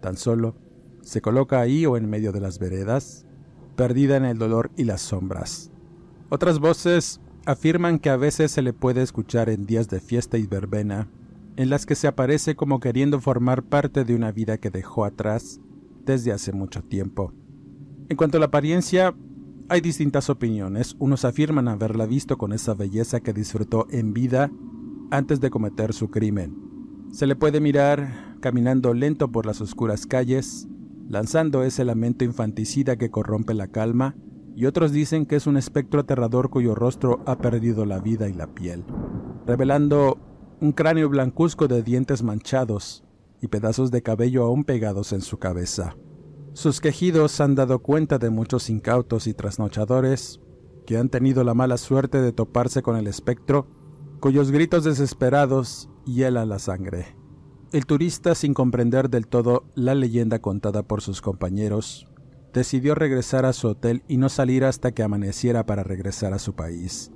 Tan 0.00 0.16
solo 0.16 0.56
se 1.02 1.20
coloca 1.20 1.60
ahí 1.60 1.84
o 1.86 1.96
en 1.96 2.08
medio 2.08 2.32
de 2.32 2.40
las 2.40 2.58
veredas, 2.58 3.26
perdida 3.76 4.16
en 4.16 4.24
el 4.24 4.38
dolor 4.38 4.70
y 4.76 4.84
las 4.84 5.00
sombras. 5.00 5.70
Otras 6.28 6.58
voces 6.58 7.20
afirman 7.44 7.98
que 7.98 8.10
a 8.10 8.16
veces 8.16 8.52
se 8.52 8.62
le 8.62 8.72
puede 8.72 9.02
escuchar 9.02 9.48
en 9.48 9.66
días 9.66 9.88
de 9.88 10.00
fiesta 10.00 10.38
y 10.38 10.46
verbena, 10.46 11.08
en 11.56 11.70
las 11.70 11.86
que 11.86 11.94
se 11.94 12.06
aparece 12.06 12.54
como 12.54 12.80
queriendo 12.80 13.20
formar 13.20 13.62
parte 13.62 14.04
de 14.04 14.14
una 14.14 14.32
vida 14.32 14.58
que 14.58 14.70
dejó 14.70 15.04
atrás 15.04 15.60
desde 16.04 16.32
hace 16.32 16.52
mucho 16.52 16.82
tiempo. 16.82 17.32
En 18.08 18.16
cuanto 18.16 18.36
a 18.36 18.40
la 18.40 18.46
apariencia, 18.46 19.14
hay 19.68 19.80
distintas 19.80 20.28
opiniones. 20.28 20.96
Unos 20.98 21.24
afirman 21.24 21.68
haberla 21.68 22.06
visto 22.06 22.36
con 22.36 22.52
esa 22.52 22.74
belleza 22.74 23.20
que 23.20 23.32
disfrutó 23.32 23.86
en 23.90 24.12
vida 24.12 24.50
antes 25.10 25.40
de 25.40 25.50
cometer 25.50 25.92
su 25.92 26.10
crimen. 26.10 26.56
Se 27.12 27.26
le 27.26 27.36
puede 27.36 27.60
mirar 27.60 28.36
caminando 28.40 28.92
lento 28.92 29.30
por 29.30 29.46
las 29.46 29.60
oscuras 29.60 30.06
calles, 30.06 30.68
lanzando 31.08 31.62
ese 31.62 31.84
lamento 31.84 32.24
infanticida 32.24 32.96
que 32.96 33.10
corrompe 33.10 33.54
la 33.54 33.68
calma, 33.68 34.16
y 34.54 34.66
otros 34.66 34.92
dicen 34.92 35.26
que 35.26 35.36
es 35.36 35.46
un 35.46 35.56
espectro 35.56 36.00
aterrador 36.00 36.50
cuyo 36.50 36.74
rostro 36.74 37.22
ha 37.26 37.38
perdido 37.38 37.86
la 37.86 38.00
vida 38.00 38.28
y 38.28 38.34
la 38.34 38.48
piel, 38.48 38.84
revelando 39.46 40.18
un 40.60 40.72
cráneo 40.72 41.08
blancuzco 41.08 41.68
de 41.68 41.82
dientes 41.82 42.22
manchados 42.22 43.04
y 43.40 43.48
pedazos 43.48 43.90
de 43.90 44.02
cabello 44.02 44.44
aún 44.44 44.64
pegados 44.64 45.12
en 45.12 45.20
su 45.20 45.38
cabeza. 45.38 45.96
Sus 46.54 46.82
quejidos 46.82 47.40
han 47.40 47.54
dado 47.54 47.78
cuenta 47.78 48.18
de 48.18 48.28
muchos 48.28 48.68
incautos 48.68 49.26
y 49.26 49.32
trasnochadores 49.32 50.38
que 50.86 50.98
han 50.98 51.08
tenido 51.08 51.44
la 51.44 51.54
mala 51.54 51.78
suerte 51.78 52.20
de 52.20 52.32
toparse 52.32 52.82
con 52.82 52.96
el 52.96 53.06
espectro, 53.06 53.66
cuyos 54.20 54.50
gritos 54.50 54.84
desesperados 54.84 55.88
hielan 56.04 56.50
la 56.50 56.58
sangre. 56.58 57.16
El 57.72 57.86
turista, 57.86 58.34
sin 58.34 58.52
comprender 58.52 59.08
del 59.08 59.28
todo 59.28 59.64
la 59.74 59.94
leyenda 59.94 60.40
contada 60.40 60.82
por 60.82 61.00
sus 61.00 61.22
compañeros, 61.22 62.06
decidió 62.52 62.94
regresar 62.94 63.46
a 63.46 63.54
su 63.54 63.68
hotel 63.68 64.02
y 64.06 64.18
no 64.18 64.28
salir 64.28 64.66
hasta 64.66 64.92
que 64.92 65.02
amaneciera 65.02 65.64
para 65.64 65.82
regresar 65.82 66.34
a 66.34 66.38
su 66.38 66.54
país, 66.54 67.10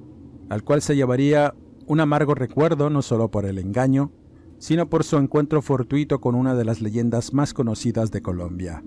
al 0.48 0.64
cual 0.64 0.80
se 0.80 0.96
llevaría 0.96 1.54
un 1.86 2.00
amargo 2.00 2.34
recuerdo 2.34 2.88
no 2.88 3.02
solo 3.02 3.30
por 3.30 3.44
el 3.44 3.58
engaño, 3.58 4.12
sino 4.58 4.88
por 4.88 5.04
su 5.04 5.18
encuentro 5.18 5.60
fortuito 5.60 6.22
con 6.22 6.34
una 6.34 6.54
de 6.54 6.64
las 6.64 6.80
leyendas 6.80 7.34
más 7.34 7.52
conocidas 7.52 8.10
de 8.10 8.22
Colombia, 8.22 8.82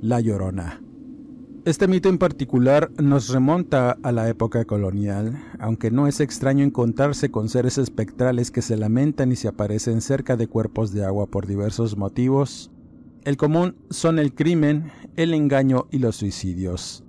La 0.00 0.20
Llorona. 0.20 0.80
Este 1.64 1.88
mito 1.88 2.08
en 2.08 2.18
particular 2.18 2.90
nos 3.02 3.28
remonta 3.28 3.96
a 4.02 4.12
la 4.12 4.28
época 4.28 4.64
colonial, 4.66 5.42
aunque 5.58 5.90
no 5.90 6.06
es 6.06 6.20
extraño 6.20 6.62
encontrarse 6.62 7.30
con 7.30 7.48
seres 7.48 7.78
espectrales 7.78 8.50
que 8.50 8.60
se 8.60 8.76
lamentan 8.76 9.32
y 9.32 9.36
se 9.36 9.48
aparecen 9.48 10.02
cerca 10.02 10.36
de 10.36 10.46
cuerpos 10.46 10.92
de 10.92 11.04
agua 11.04 11.26
por 11.26 11.46
diversos 11.46 11.96
motivos. 11.96 12.70
El 13.24 13.38
común 13.38 13.76
son 13.88 14.18
el 14.18 14.34
crimen, 14.34 14.92
el 15.16 15.32
engaño 15.32 15.86
y 15.90 15.98
los 15.98 16.16
suicidios. 16.16 17.02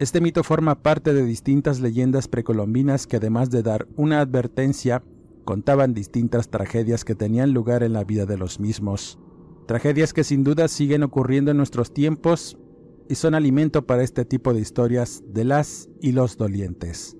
Este 0.00 0.20
mito 0.20 0.42
forma 0.42 0.82
parte 0.82 1.14
de 1.14 1.24
distintas 1.24 1.78
leyendas 1.78 2.26
precolombinas 2.26 3.06
que 3.06 3.18
además 3.18 3.50
de 3.50 3.62
dar 3.62 3.86
una 3.96 4.20
advertencia, 4.20 5.04
contaban 5.44 5.94
distintas 5.94 6.48
tragedias 6.48 7.04
que 7.04 7.14
tenían 7.14 7.52
lugar 7.52 7.82
en 7.84 7.92
la 7.92 8.02
vida 8.02 8.26
de 8.26 8.38
los 8.38 8.58
mismos. 8.58 9.18
Tragedias 9.66 10.12
que 10.12 10.24
sin 10.24 10.44
duda 10.44 10.68
siguen 10.68 11.02
ocurriendo 11.02 11.50
en 11.50 11.56
nuestros 11.56 11.92
tiempos 11.92 12.58
y 13.08 13.14
son 13.14 13.34
alimento 13.34 13.86
para 13.86 14.02
este 14.02 14.24
tipo 14.24 14.52
de 14.54 14.60
historias 14.60 15.22
de 15.26 15.44
las 15.44 15.88
y 16.00 16.12
los 16.12 16.36
dolientes. 16.36 17.16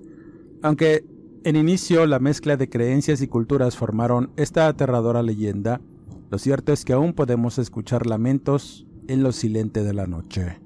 Aunque 0.61 1.05
en 1.43 1.55
inicio 1.55 2.05
la 2.05 2.19
mezcla 2.19 2.57
de 2.57 2.69
creencias 2.69 3.21
y 3.21 3.27
culturas 3.27 3.75
formaron 3.75 4.31
esta 4.37 4.67
aterradora 4.67 5.21
leyenda, 5.23 5.81
lo 6.31 6.37
cierto 6.39 6.73
es 6.73 6.85
que 6.85 6.93
aún 6.93 7.13
podemos 7.13 7.59
escuchar 7.59 8.07
lamentos 8.07 8.87
en 9.07 9.23
lo 9.23 9.31
silente 9.31 9.83
de 9.83 9.93
la 9.93 10.07
noche. 10.07 10.59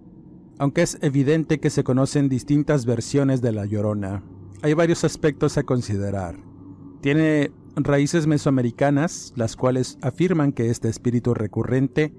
Aunque 0.59 0.83
es 0.83 0.97
evidente 1.01 1.59
que 1.59 1.69
se 1.69 1.83
conocen 1.83 2.29
distintas 2.29 2.85
versiones 2.85 3.41
de 3.41 3.51
la 3.51 3.65
Llorona, 3.65 4.23
hay 4.61 4.73
varios 4.73 5.03
aspectos 5.03 5.57
a 5.57 5.63
considerar. 5.63 6.35
Tiene 7.01 7.51
raíces 7.83 8.27
mesoamericanas, 8.27 9.33
las 9.35 9.55
cuales 9.55 9.97
afirman 10.01 10.51
que 10.51 10.69
este 10.69 10.89
espíritu 10.89 11.33
recurrente 11.33 12.13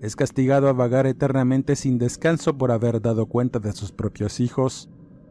es 0.00 0.16
castigado 0.16 0.68
a 0.68 0.72
vagar 0.72 1.06
eternamente 1.06 1.76
sin 1.76 1.98
descanso 1.98 2.58
por 2.58 2.72
haber 2.72 3.00
dado 3.00 3.26
cuenta 3.26 3.58
de 3.58 3.72
sus 3.72 3.92
propios 3.92 4.40
hijos, 4.40 4.88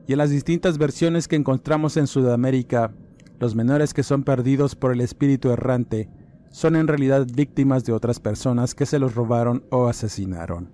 y 0.07 0.13
en 0.13 0.17
las 0.17 0.29
distintas 0.29 0.77
versiones 0.77 1.27
que 1.27 1.35
encontramos 1.35 1.97
en 1.97 2.07
Sudamérica, 2.07 2.93
los 3.39 3.55
menores 3.55 3.93
que 3.93 4.03
son 4.03 4.23
perdidos 4.23 4.75
por 4.75 4.91
el 4.91 5.01
espíritu 5.01 5.51
errante 5.51 6.09
son 6.51 6.75
en 6.75 6.88
realidad 6.88 7.27
víctimas 7.33 7.83
de 7.85 7.93
otras 7.93 8.19
personas 8.19 8.75
que 8.75 8.85
se 8.85 9.00
los 9.00 9.15
robaron 9.15 9.63
o 9.69 9.88
asesinaron. 9.88 10.69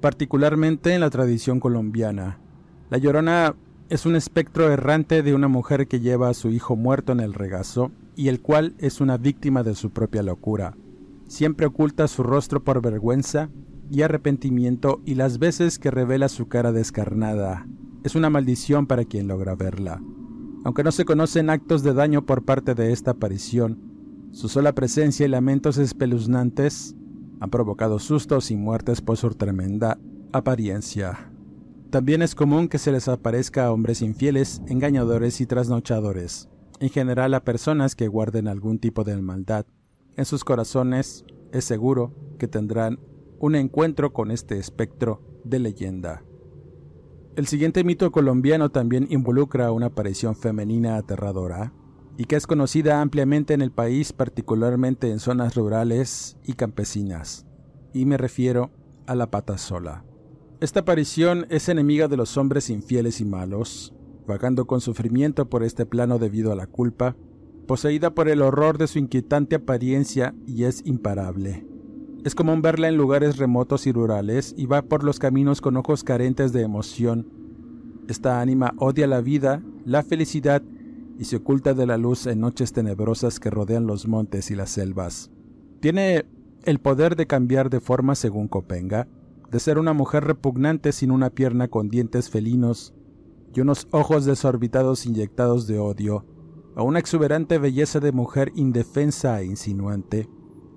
Particularmente 0.00 0.94
en 0.94 1.00
la 1.00 1.10
tradición 1.10 1.60
colombiana, 1.60 2.38
la 2.88 2.98
Llorona 2.98 3.56
es 3.88 4.06
un 4.06 4.16
espectro 4.16 4.70
errante 4.70 5.22
de 5.22 5.34
una 5.34 5.48
mujer 5.48 5.88
que 5.88 6.00
lleva 6.00 6.28
a 6.28 6.34
su 6.34 6.50
hijo 6.50 6.76
muerto 6.76 7.12
en 7.12 7.20
el 7.20 7.34
regazo 7.34 7.90
y 8.18 8.26
el 8.26 8.40
cual 8.40 8.74
es 8.78 9.00
una 9.00 9.16
víctima 9.16 9.62
de 9.62 9.76
su 9.76 9.90
propia 9.90 10.24
locura. 10.24 10.76
Siempre 11.28 11.66
oculta 11.66 12.08
su 12.08 12.24
rostro 12.24 12.64
por 12.64 12.82
vergüenza 12.82 13.48
y 13.92 14.02
arrepentimiento 14.02 15.00
y 15.04 15.14
las 15.14 15.38
veces 15.38 15.78
que 15.78 15.92
revela 15.92 16.28
su 16.28 16.48
cara 16.48 16.72
descarnada. 16.72 17.68
Es 18.02 18.16
una 18.16 18.28
maldición 18.28 18.88
para 18.88 19.04
quien 19.04 19.28
logra 19.28 19.54
verla. 19.54 20.02
Aunque 20.64 20.82
no 20.82 20.90
se 20.90 21.04
conocen 21.04 21.48
actos 21.48 21.84
de 21.84 21.94
daño 21.94 22.26
por 22.26 22.44
parte 22.44 22.74
de 22.74 22.90
esta 22.90 23.12
aparición, 23.12 23.78
su 24.32 24.48
sola 24.48 24.74
presencia 24.74 25.24
y 25.24 25.28
lamentos 25.28 25.78
espeluznantes 25.78 26.96
han 27.38 27.50
provocado 27.50 28.00
sustos 28.00 28.50
y 28.50 28.56
muertes 28.56 29.00
por 29.00 29.16
su 29.16 29.30
tremenda 29.30 29.96
apariencia. 30.32 31.30
También 31.90 32.22
es 32.22 32.34
común 32.34 32.66
que 32.66 32.78
se 32.78 32.90
les 32.90 33.06
aparezca 33.06 33.66
a 33.66 33.72
hombres 33.72 34.02
infieles, 34.02 34.60
engañadores 34.66 35.40
y 35.40 35.46
trasnochadores, 35.46 36.48
en 36.80 36.90
general 36.90 37.34
a 37.34 37.44
personas 37.44 37.94
que 37.94 38.08
guarden 38.08 38.48
algún 38.48 38.78
tipo 38.78 39.04
de 39.04 39.16
maldad. 39.16 39.66
En 40.16 40.24
sus 40.24 40.44
corazones 40.44 41.24
es 41.52 41.64
seguro 41.64 42.14
que 42.38 42.48
tendrán 42.48 42.98
un 43.38 43.54
encuentro 43.54 44.12
con 44.12 44.30
este 44.30 44.58
espectro 44.58 45.22
de 45.44 45.58
leyenda. 45.58 46.22
El 47.36 47.46
siguiente 47.46 47.84
mito 47.84 48.10
colombiano 48.10 48.70
también 48.70 49.06
involucra 49.10 49.70
una 49.70 49.86
aparición 49.86 50.34
femenina 50.34 50.96
aterradora 50.96 51.72
y 52.16 52.24
que 52.24 52.34
es 52.34 52.48
conocida 52.48 53.00
ampliamente 53.00 53.54
en 53.54 53.62
el 53.62 53.70
país, 53.70 54.12
particularmente 54.12 55.10
en 55.10 55.20
zonas 55.20 55.54
rurales 55.54 56.36
y 56.44 56.54
campesinas, 56.54 57.46
y 57.94 58.06
me 58.06 58.16
refiero 58.16 58.72
a 59.06 59.14
la 59.14 59.30
pata 59.30 59.56
sola. 59.56 60.04
Esta 60.60 60.80
aparición 60.80 61.46
es 61.48 61.68
enemiga 61.68 62.08
de 62.08 62.16
los 62.16 62.36
hombres 62.36 62.70
infieles 62.70 63.20
y 63.20 63.24
malos, 63.24 63.94
vagando 64.28 64.66
con 64.66 64.80
sufrimiento 64.80 65.48
por 65.48 65.64
este 65.64 65.86
plano 65.86 66.20
debido 66.20 66.52
a 66.52 66.54
la 66.54 66.68
culpa, 66.68 67.16
poseída 67.66 68.14
por 68.14 68.28
el 68.28 68.42
horror 68.42 68.78
de 68.78 68.86
su 68.86 69.00
inquietante 69.00 69.56
apariencia 69.56 70.34
y 70.46 70.64
es 70.64 70.86
imparable. 70.86 71.66
Es 72.24 72.34
común 72.36 72.62
verla 72.62 72.88
en 72.88 72.96
lugares 72.96 73.38
remotos 73.38 73.86
y 73.86 73.92
rurales 73.92 74.54
y 74.56 74.66
va 74.66 74.82
por 74.82 75.02
los 75.02 75.18
caminos 75.18 75.60
con 75.60 75.76
ojos 75.76 76.04
carentes 76.04 76.52
de 76.52 76.62
emoción. 76.62 77.26
Esta 78.06 78.40
ánima 78.40 78.74
odia 78.78 79.06
la 79.06 79.20
vida, 79.20 79.62
la 79.84 80.02
felicidad 80.02 80.62
y 81.18 81.24
se 81.24 81.36
oculta 81.36 81.74
de 81.74 81.86
la 81.86 81.96
luz 81.96 82.26
en 82.26 82.40
noches 82.40 82.72
tenebrosas 82.72 83.40
que 83.40 83.50
rodean 83.50 83.86
los 83.86 84.06
montes 84.06 84.50
y 84.50 84.54
las 84.54 84.70
selvas. 84.70 85.30
Tiene 85.80 86.26
el 86.64 86.80
poder 86.80 87.16
de 87.16 87.26
cambiar 87.26 87.70
de 87.70 87.80
forma 87.80 88.14
según 88.14 88.48
Copenga, 88.48 89.08
de 89.50 89.58
ser 89.58 89.78
una 89.78 89.94
mujer 89.94 90.24
repugnante 90.24 90.92
sin 90.92 91.10
una 91.10 91.30
pierna 91.30 91.68
con 91.68 91.88
dientes 91.88 92.28
felinos 92.28 92.94
y 93.54 93.60
unos 93.60 93.88
ojos 93.90 94.24
desorbitados 94.24 95.06
inyectados 95.06 95.66
de 95.66 95.78
odio, 95.78 96.24
a 96.76 96.82
una 96.82 96.98
exuberante 96.98 97.58
belleza 97.58 98.00
de 98.00 98.12
mujer 98.12 98.52
indefensa 98.54 99.40
e 99.40 99.46
insinuante. 99.46 100.28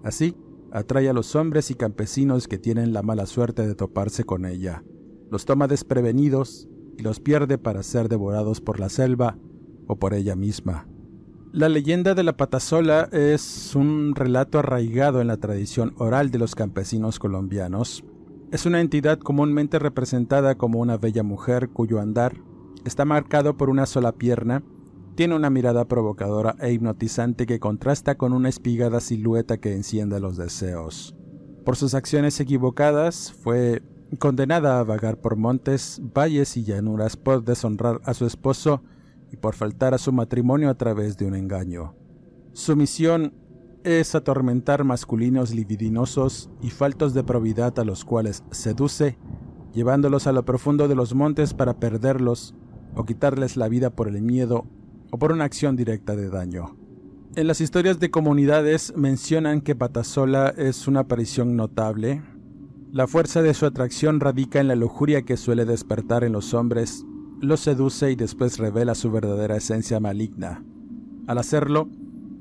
Así, 0.03 0.35
atrae 0.71 1.09
a 1.09 1.13
los 1.13 1.35
hombres 1.35 1.69
y 1.69 1.75
campesinos 1.75 2.47
que 2.47 2.57
tienen 2.57 2.93
la 2.93 3.03
mala 3.03 3.25
suerte 3.25 3.67
de 3.67 3.75
toparse 3.75 4.23
con 4.23 4.45
ella. 4.45 4.83
Los 5.29 5.45
toma 5.45 5.67
desprevenidos 5.67 6.67
y 6.97 7.03
los 7.03 7.19
pierde 7.19 7.57
para 7.57 7.83
ser 7.83 8.09
devorados 8.09 8.61
por 8.61 8.79
la 8.79 8.89
selva 8.89 9.37
o 9.87 9.97
por 9.97 10.13
ella 10.13 10.35
misma. 10.35 10.87
La 11.51 11.67
leyenda 11.67 12.15
de 12.15 12.23
la 12.23 12.37
patasola 12.37 13.09
es 13.11 13.75
un 13.75 14.15
relato 14.15 14.57
arraigado 14.57 15.19
en 15.19 15.27
la 15.27 15.37
tradición 15.37 15.93
oral 15.97 16.31
de 16.31 16.39
los 16.39 16.55
campesinos 16.55 17.19
colombianos. 17.19 18.05
Es 18.51 18.65
una 18.65 18.79
entidad 18.79 19.19
comúnmente 19.19 19.77
representada 19.77 20.55
como 20.55 20.79
una 20.79 20.97
bella 20.97 21.23
mujer 21.23 21.69
cuyo 21.69 21.99
andar 21.99 22.37
está 22.85 23.05
marcado 23.05 23.57
por 23.57 23.69
una 23.69 23.85
sola 23.85 24.13
pierna, 24.13 24.63
tiene 25.15 25.35
una 25.35 25.49
mirada 25.49 25.85
provocadora 25.85 26.55
e 26.59 26.71
hipnotizante 26.71 27.45
que 27.45 27.59
contrasta 27.59 28.15
con 28.15 28.33
una 28.33 28.49
espigada 28.49 28.99
silueta 28.99 29.57
que 29.57 29.73
enciende 29.73 30.19
los 30.19 30.37
deseos. 30.37 31.15
Por 31.65 31.75
sus 31.75 31.93
acciones 31.93 32.39
equivocadas, 32.39 33.33
fue 33.33 33.83
condenada 34.19 34.79
a 34.79 34.83
vagar 34.83 35.17
por 35.17 35.35
montes, 35.35 36.01
valles 36.13 36.57
y 36.57 36.63
llanuras 36.63 37.17
por 37.17 37.43
deshonrar 37.43 38.01
a 38.03 38.13
su 38.13 38.25
esposo 38.25 38.81
y 39.31 39.37
por 39.37 39.53
faltar 39.55 39.93
a 39.93 39.97
su 39.97 40.11
matrimonio 40.11 40.69
a 40.69 40.75
través 40.75 41.17
de 41.17 41.25
un 41.25 41.35
engaño. 41.35 41.95
Su 42.53 42.75
misión 42.75 43.33
es 43.83 44.13
atormentar 44.15 44.83
masculinos 44.83 45.53
libidinosos 45.53 46.49
y 46.61 46.69
faltos 46.69 47.13
de 47.13 47.23
probidad 47.23 47.77
a 47.79 47.85
los 47.85 48.05
cuales 48.05 48.43
seduce, 48.51 49.17
llevándolos 49.73 50.27
a 50.27 50.31
lo 50.31 50.43
profundo 50.45 50.87
de 50.87 50.95
los 50.95 51.15
montes 51.15 51.53
para 51.53 51.79
perderlos 51.79 52.55
o 52.95 53.05
quitarles 53.05 53.57
la 53.57 53.67
vida 53.67 53.89
por 53.89 54.07
el 54.07 54.21
miedo 54.21 54.65
o 55.11 55.17
por 55.17 55.31
una 55.31 55.43
acción 55.43 55.75
directa 55.75 56.15
de 56.15 56.29
daño. 56.29 56.75
En 57.35 57.47
las 57.47 57.61
historias 57.61 57.99
de 57.99 58.11
comunidades 58.11 58.93
mencionan 58.95 59.61
que 59.61 59.75
Patasola 59.75 60.53
es 60.57 60.87
una 60.87 61.01
aparición 61.01 61.55
notable. 61.55 62.21
La 62.91 63.07
fuerza 63.07 63.41
de 63.41 63.53
su 63.53 63.65
atracción 63.65 64.19
radica 64.19 64.59
en 64.59 64.67
la 64.67 64.75
lujuria 64.75 65.21
que 65.21 65.37
suele 65.37 65.65
despertar 65.65 66.23
en 66.23 66.33
los 66.33 66.53
hombres 66.53 67.05
lo 67.41 67.57
seduce 67.57 68.11
y 68.11 68.15
después 68.15 68.59
revela 68.59 68.95
su 68.95 69.11
verdadera 69.11 69.57
esencia 69.57 69.99
maligna. 69.99 70.63
Al 71.27 71.39
hacerlo, 71.39 71.89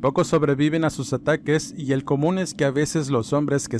pocos 0.03 0.27
sobreviven 0.29 0.85
a 0.85 0.91
sus 0.91 1.13
ataques 1.13 1.75
y 1.77 1.93
el 1.93 2.05
común 2.05 2.39
es 2.39 2.55
que 2.55 2.65
a 2.65 2.71
veces 2.71 3.11
los 3.11 3.33
hombres 3.33 3.69
que 3.69 3.80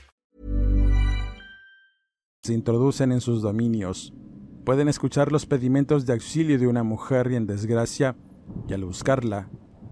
Se 2.43 2.53
introducen 2.53 3.11
en 3.11 3.21
sus 3.21 3.43
dominios. 3.43 4.15
Pueden 4.65 4.87
escuchar 4.87 5.31
los 5.31 5.45
pedimentos 5.45 6.07
de 6.07 6.13
auxilio 6.13 6.57
de 6.57 6.65
una 6.65 6.81
mujer 6.81 7.31
en 7.33 7.45
desgracia 7.45 8.15
y 8.67 8.73
al 8.73 8.83
buscarla, 8.83 9.47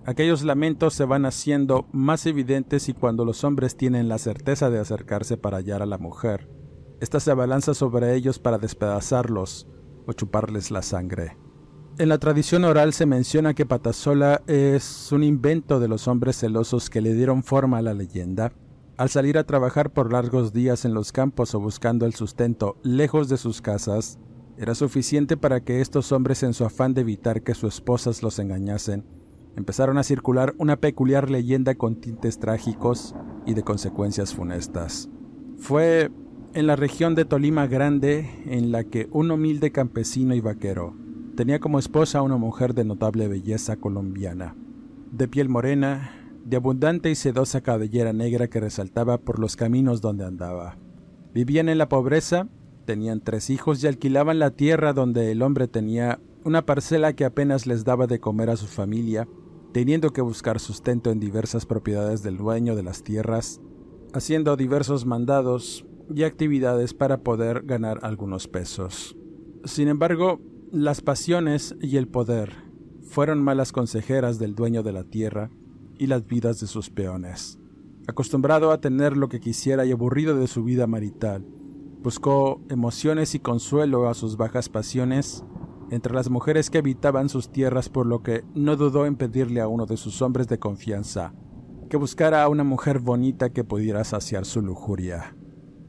aquellos 0.08 0.42
lamentos 0.42 0.96
se 0.96 1.06
van 1.06 1.28
haciendo 1.28 1.86
más 1.92 2.26
evidentes 2.26 2.90
y 2.90 2.94
cuando 2.94 3.24
los 3.24 3.44
hombres 3.44 3.78
tienen 3.78 4.08
la 4.08 4.18
certeza 4.18 4.72
de 4.72 4.80
acercarse 4.80 5.38
para 5.38 5.58
hallar 5.58 5.84
a 5.84 5.86
la 5.86 6.00
mujer, 6.00 6.50
ésta 7.00 7.20
se 7.20 7.30
abalanza 7.30 7.76
sobre 7.76 8.16
ellos 8.16 8.40
para 8.40 8.58
despedazarlos 8.58 9.68
o 10.08 10.14
chuparles 10.14 10.72
la 10.72 10.82
sangre. 10.82 11.38
En 12.00 12.10
la 12.10 12.18
tradición 12.18 12.64
oral 12.64 12.94
se 12.94 13.06
menciona 13.06 13.54
que 13.54 13.68
Patasola 13.68 14.42
es 14.48 15.12
un 15.12 15.24
invento 15.24 15.80
de 15.80 15.88
los 15.88 16.08
hombres 16.08 16.40
celosos 16.40 16.90
que 16.90 17.02
le 17.02 17.14
dieron 17.14 17.44
forma 17.44 17.78
a 17.78 17.84
la 17.84 17.94
leyenda. 17.94 18.54
Al 19.00 19.08
salir 19.08 19.38
a 19.38 19.46
trabajar 19.46 19.92
por 19.92 20.12
largos 20.12 20.52
días 20.52 20.84
en 20.84 20.94
los 20.94 21.14
campos 21.14 21.56
o 21.56 21.60
buscando 21.62 22.06
el 22.06 22.14
sustento 22.14 22.76
lejos 22.84 23.30
de 23.30 23.38
sus 23.38 23.62
casas, 23.62 24.20
era 24.58 24.76
suficiente 24.76 25.38
para 25.38 25.62
que 25.62 25.80
estos 25.80 26.12
hombres, 26.12 26.44
en 26.44 26.54
su 26.54 26.66
afán 26.66 26.94
de 26.94 27.00
evitar 27.00 27.42
que 27.42 27.54
sus 27.54 27.76
esposas 27.76 28.24
los 28.24 28.40
engañasen, 28.40 29.06
empezaron 29.56 29.98
a 29.98 30.04
circular 30.04 30.54
una 30.58 30.76
peculiar 30.76 31.30
leyenda 31.30 31.76
con 31.76 31.96
tintes 32.02 32.40
trágicos 32.40 33.16
y 33.46 33.54
de 33.54 33.64
consecuencias 33.64 34.36
funestas. 34.36 35.08
Fue 35.58 36.12
en 36.54 36.68
la 36.68 36.76
región 36.76 37.16
de 37.16 37.24
Tolima 37.24 37.68
Grande 37.68 38.30
en 38.48 38.74
la 38.74 38.84
que 38.84 39.08
un 39.14 39.32
humilde 39.32 39.72
campesino 39.72 40.36
y 40.36 40.42
vaquero 40.42 40.94
tenía 41.38 41.62
como 41.62 41.80
esposa 41.80 42.20
a 42.20 42.24
una 42.24 42.36
mujer 42.36 42.74
de 42.74 42.84
notable 42.84 43.30
belleza 43.30 43.78
colombiana, 43.78 44.58
de 45.14 45.30
piel 45.30 45.48
morena, 45.48 46.19
de 46.46 46.58
abundante 46.58 47.10
y 47.12 47.16
sedosa 47.16 47.62
cabellera 47.62 48.14
negra 48.14 48.50
que 48.50 48.60
resaltaba 48.60 49.18
por 49.18 49.40
los 49.40 49.56
caminos 49.56 50.02
donde 50.02 50.26
andaba. 50.26 50.78
Vivían 51.34 51.70
en 51.70 51.78
la 51.78 51.90
pobreza 51.90 52.48
tenían 52.90 53.22
tres 53.22 53.52
hijos 53.52 53.84
y 53.84 53.88
alquilaban 53.88 54.40
la 54.40 54.50
tierra 54.50 54.94
donde 54.94 55.32
el 55.32 55.44
hombre 55.44 55.68
tenía 55.68 56.20
una 56.44 56.66
parcela 56.66 57.14
que 57.14 57.24
apenas 57.24 57.68
les 57.68 57.86
daba 57.86 58.08
de 58.08 58.20
comer 58.20 58.50
a 58.50 58.58
su 58.58 58.66
familia, 58.66 59.28
teniendo 59.74 60.10
que 60.10 60.22
buscar 60.22 60.60
sustento 60.60 61.12
en 61.12 61.20
diversas 61.20 61.68
propiedades 61.68 62.24
del 62.24 62.38
dueño 62.38 62.76
de 62.76 62.82
las 62.82 63.04
tierras, 63.04 63.62
haciendo 64.12 64.58
diversos 64.58 65.06
mandados 65.06 65.86
y 66.16 66.24
actividades 66.24 66.96
para 66.96 67.20
poder 67.20 67.62
ganar 67.62 68.00
algunos 68.02 68.48
pesos. 68.48 69.16
Sin 69.66 69.88
embargo, 69.88 70.42
las 70.72 71.02
pasiones 71.02 71.76
y 71.82 71.98
el 71.98 72.08
poder 72.08 72.54
fueron 73.04 73.44
malas 73.44 73.72
consejeras 73.72 74.40
del 74.40 74.56
dueño 74.56 74.82
de 74.82 74.94
la 74.94 75.04
tierra 75.04 75.52
y 76.00 76.08
las 76.08 76.26
vidas 76.26 76.60
de 76.60 76.66
sus 76.66 76.90
peones. 76.90 77.60
Acostumbrado 78.08 78.72
a 78.72 78.82
tener 78.82 79.16
lo 79.16 79.30
que 79.30 79.40
quisiera 79.40 79.86
y 79.86 79.92
aburrido 79.92 80.36
de 80.36 80.48
su 80.48 80.64
vida 80.64 80.88
marital, 80.88 81.46
buscó 82.02 82.62
emociones 82.70 83.36
y 83.36 83.40
consuelo 83.40 84.10
a 84.10 84.16
sus 84.16 84.38
bajas 84.38 84.70
pasiones 84.70 85.44
entre 85.92 86.16
las 86.16 86.30
mujeres 86.30 86.70
que 86.70 86.80
habitaban 86.80 87.30
sus 87.30 87.52
tierras, 87.52 87.90
por 87.90 88.06
lo 88.08 88.24
que 88.24 88.44
no 88.56 88.76
dudó 88.76 89.06
en 89.06 89.16
pedirle 89.16 89.62
a 89.62 89.68
uno 89.68 89.86
de 89.86 89.98
sus 89.98 90.22
hombres 90.22 90.48
de 90.48 90.58
confianza 90.58 91.34
que 91.90 91.98
buscara 91.98 92.44
a 92.44 92.50
una 92.50 92.64
mujer 92.64 93.00
bonita 93.00 93.50
que 93.50 93.64
pudiera 93.64 94.04
saciar 94.04 94.46
su 94.46 94.62
lujuria. 94.62 95.36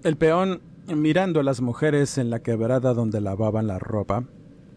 El 0.03 0.17
peón, 0.17 0.63
mirando 0.89 1.41
a 1.41 1.43
las 1.43 1.61
mujeres 1.61 2.17
en 2.19 2.31
la 2.31 2.41
quebrada 2.41 2.95
donde 2.95 3.21
lavaban 3.21 3.67
la 3.67 3.79
ropa, 3.79 4.25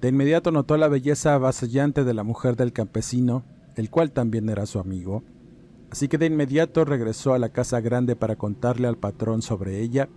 de 0.02 0.10
inmediato 0.10 0.52
notó 0.52 0.76
la 0.76 0.90
belleza 0.90 1.34
avasallante 1.34 2.04
de 2.04 2.14
la 2.14 2.24
mujer 2.24 2.58
del 2.58 2.74
campesino, 2.74 3.46
el 3.76 3.90
cual 3.90 4.12
también 4.12 4.50
era 4.50 4.66
su 4.66 4.80
amigo, 4.80 5.24
así 5.92 6.08
que 6.08 6.18
de 6.18 6.26
inmediato 6.26 6.86
regresó 6.86 7.34
a 7.34 7.40
la 7.40 7.50
casa 7.50 7.82
grande 7.82 8.16
para 8.16 8.36
contarle 8.36 8.88
al 8.88 8.98
patrón 8.98 9.42
sobre 9.42 9.82
ella, 9.82 10.10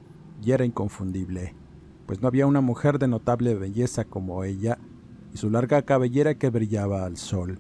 y 0.42 0.52
era 0.52 0.64
inconfundible, 0.64 1.54
pues 2.06 2.20
no 2.22 2.28
había 2.28 2.46
una 2.46 2.60
mujer 2.60 2.98
de 2.98 3.08
notable 3.08 3.54
belleza 3.54 4.04
como 4.04 4.44
ella, 4.44 4.78
y 5.32 5.38
su 5.38 5.50
larga 5.50 5.82
cabellera 5.82 6.36
que 6.36 6.50
brillaba 6.50 7.04
al 7.04 7.16
sol. 7.16 7.58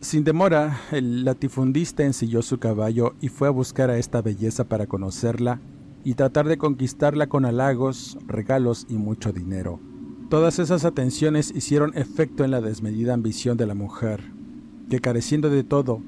Sin 0.00 0.22
demora, 0.22 0.80
el 0.92 1.24
latifundista 1.24 2.04
ensilló 2.04 2.42
su 2.42 2.58
caballo 2.58 3.14
y 3.20 3.28
fue 3.28 3.48
a 3.48 3.50
buscar 3.50 3.88
a 3.88 3.96
esta 3.96 4.20
belleza 4.20 4.64
para 4.68 4.86
conocerla 4.86 5.60
y 6.04 6.14
tratar 6.14 6.46
de 6.46 6.58
conquistarla 6.58 7.28
con 7.28 7.46
halagos, 7.46 8.18
regalos 8.26 8.86
y 8.90 8.94
mucho 8.94 9.32
dinero. 9.32 9.80
Todas 10.28 10.58
esas 10.58 10.84
atenciones 10.84 11.52
hicieron 11.54 11.96
efecto 11.96 12.44
en 12.44 12.50
la 12.50 12.60
desmedida 12.60 13.14
ambición 13.14 13.56
de 13.56 13.66
la 13.66 13.74
mujer, 13.74 14.22
que 14.88 15.00
careciendo 15.00 15.50
de 15.50 15.64
todo 15.64 16.02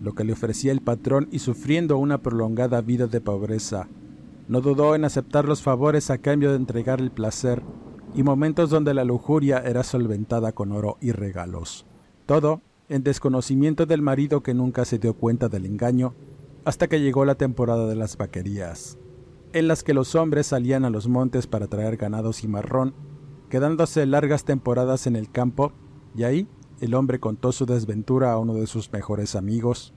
lo 0.00 0.14
que 0.14 0.24
le 0.24 0.32
ofrecía 0.32 0.72
el 0.72 0.80
patrón 0.80 1.28
y 1.30 1.38
sufriendo 1.38 1.96
una 1.98 2.18
prolongada 2.18 2.80
vida 2.80 3.06
de 3.06 3.20
pobreza, 3.20 3.88
no 4.48 4.60
dudó 4.60 4.94
en 4.94 5.04
aceptar 5.04 5.46
los 5.46 5.62
favores 5.62 6.10
a 6.10 6.18
cambio 6.18 6.50
de 6.50 6.56
entregar 6.56 7.00
el 7.00 7.10
placer 7.10 7.62
y 8.14 8.22
momentos 8.22 8.70
donde 8.70 8.94
la 8.94 9.04
lujuria 9.04 9.58
era 9.58 9.82
solventada 9.82 10.52
con 10.52 10.72
oro 10.72 10.98
y 11.00 11.12
regalos. 11.12 11.86
Todo 12.26 12.60
en 12.88 13.02
desconocimiento 13.02 13.86
del 13.86 14.02
marido 14.02 14.42
que 14.42 14.54
nunca 14.54 14.84
se 14.84 14.98
dio 14.98 15.14
cuenta 15.14 15.48
del 15.48 15.66
engaño 15.66 16.14
hasta 16.64 16.88
que 16.88 17.00
llegó 17.00 17.24
la 17.24 17.34
temporada 17.34 17.86
de 17.86 17.96
las 17.96 18.16
vaquerías 18.16 18.98
en 19.54 19.68
las 19.68 19.84
que 19.84 19.94
los 19.94 20.16
hombres 20.16 20.48
salían 20.48 20.84
a 20.84 20.90
los 20.90 21.06
montes 21.06 21.46
para 21.46 21.68
traer 21.68 21.96
ganados 21.96 22.42
y 22.42 22.48
marrón, 22.48 22.92
quedándose 23.48 24.04
largas 24.04 24.44
temporadas 24.44 25.06
en 25.06 25.14
el 25.14 25.30
campo, 25.30 25.72
y 26.16 26.24
ahí 26.24 26.48
el 26.80 26.94
hombre 26.94 27.20
contó 27.20 27.52
su 27.52 27.66
desventura 27.66 28.32
a 28.32 28.38
uno 28.38 28.54
de 28.54 28.66
sus 28.66 28.92
mejores 28.92 29.36
amigos, 29.36 29.92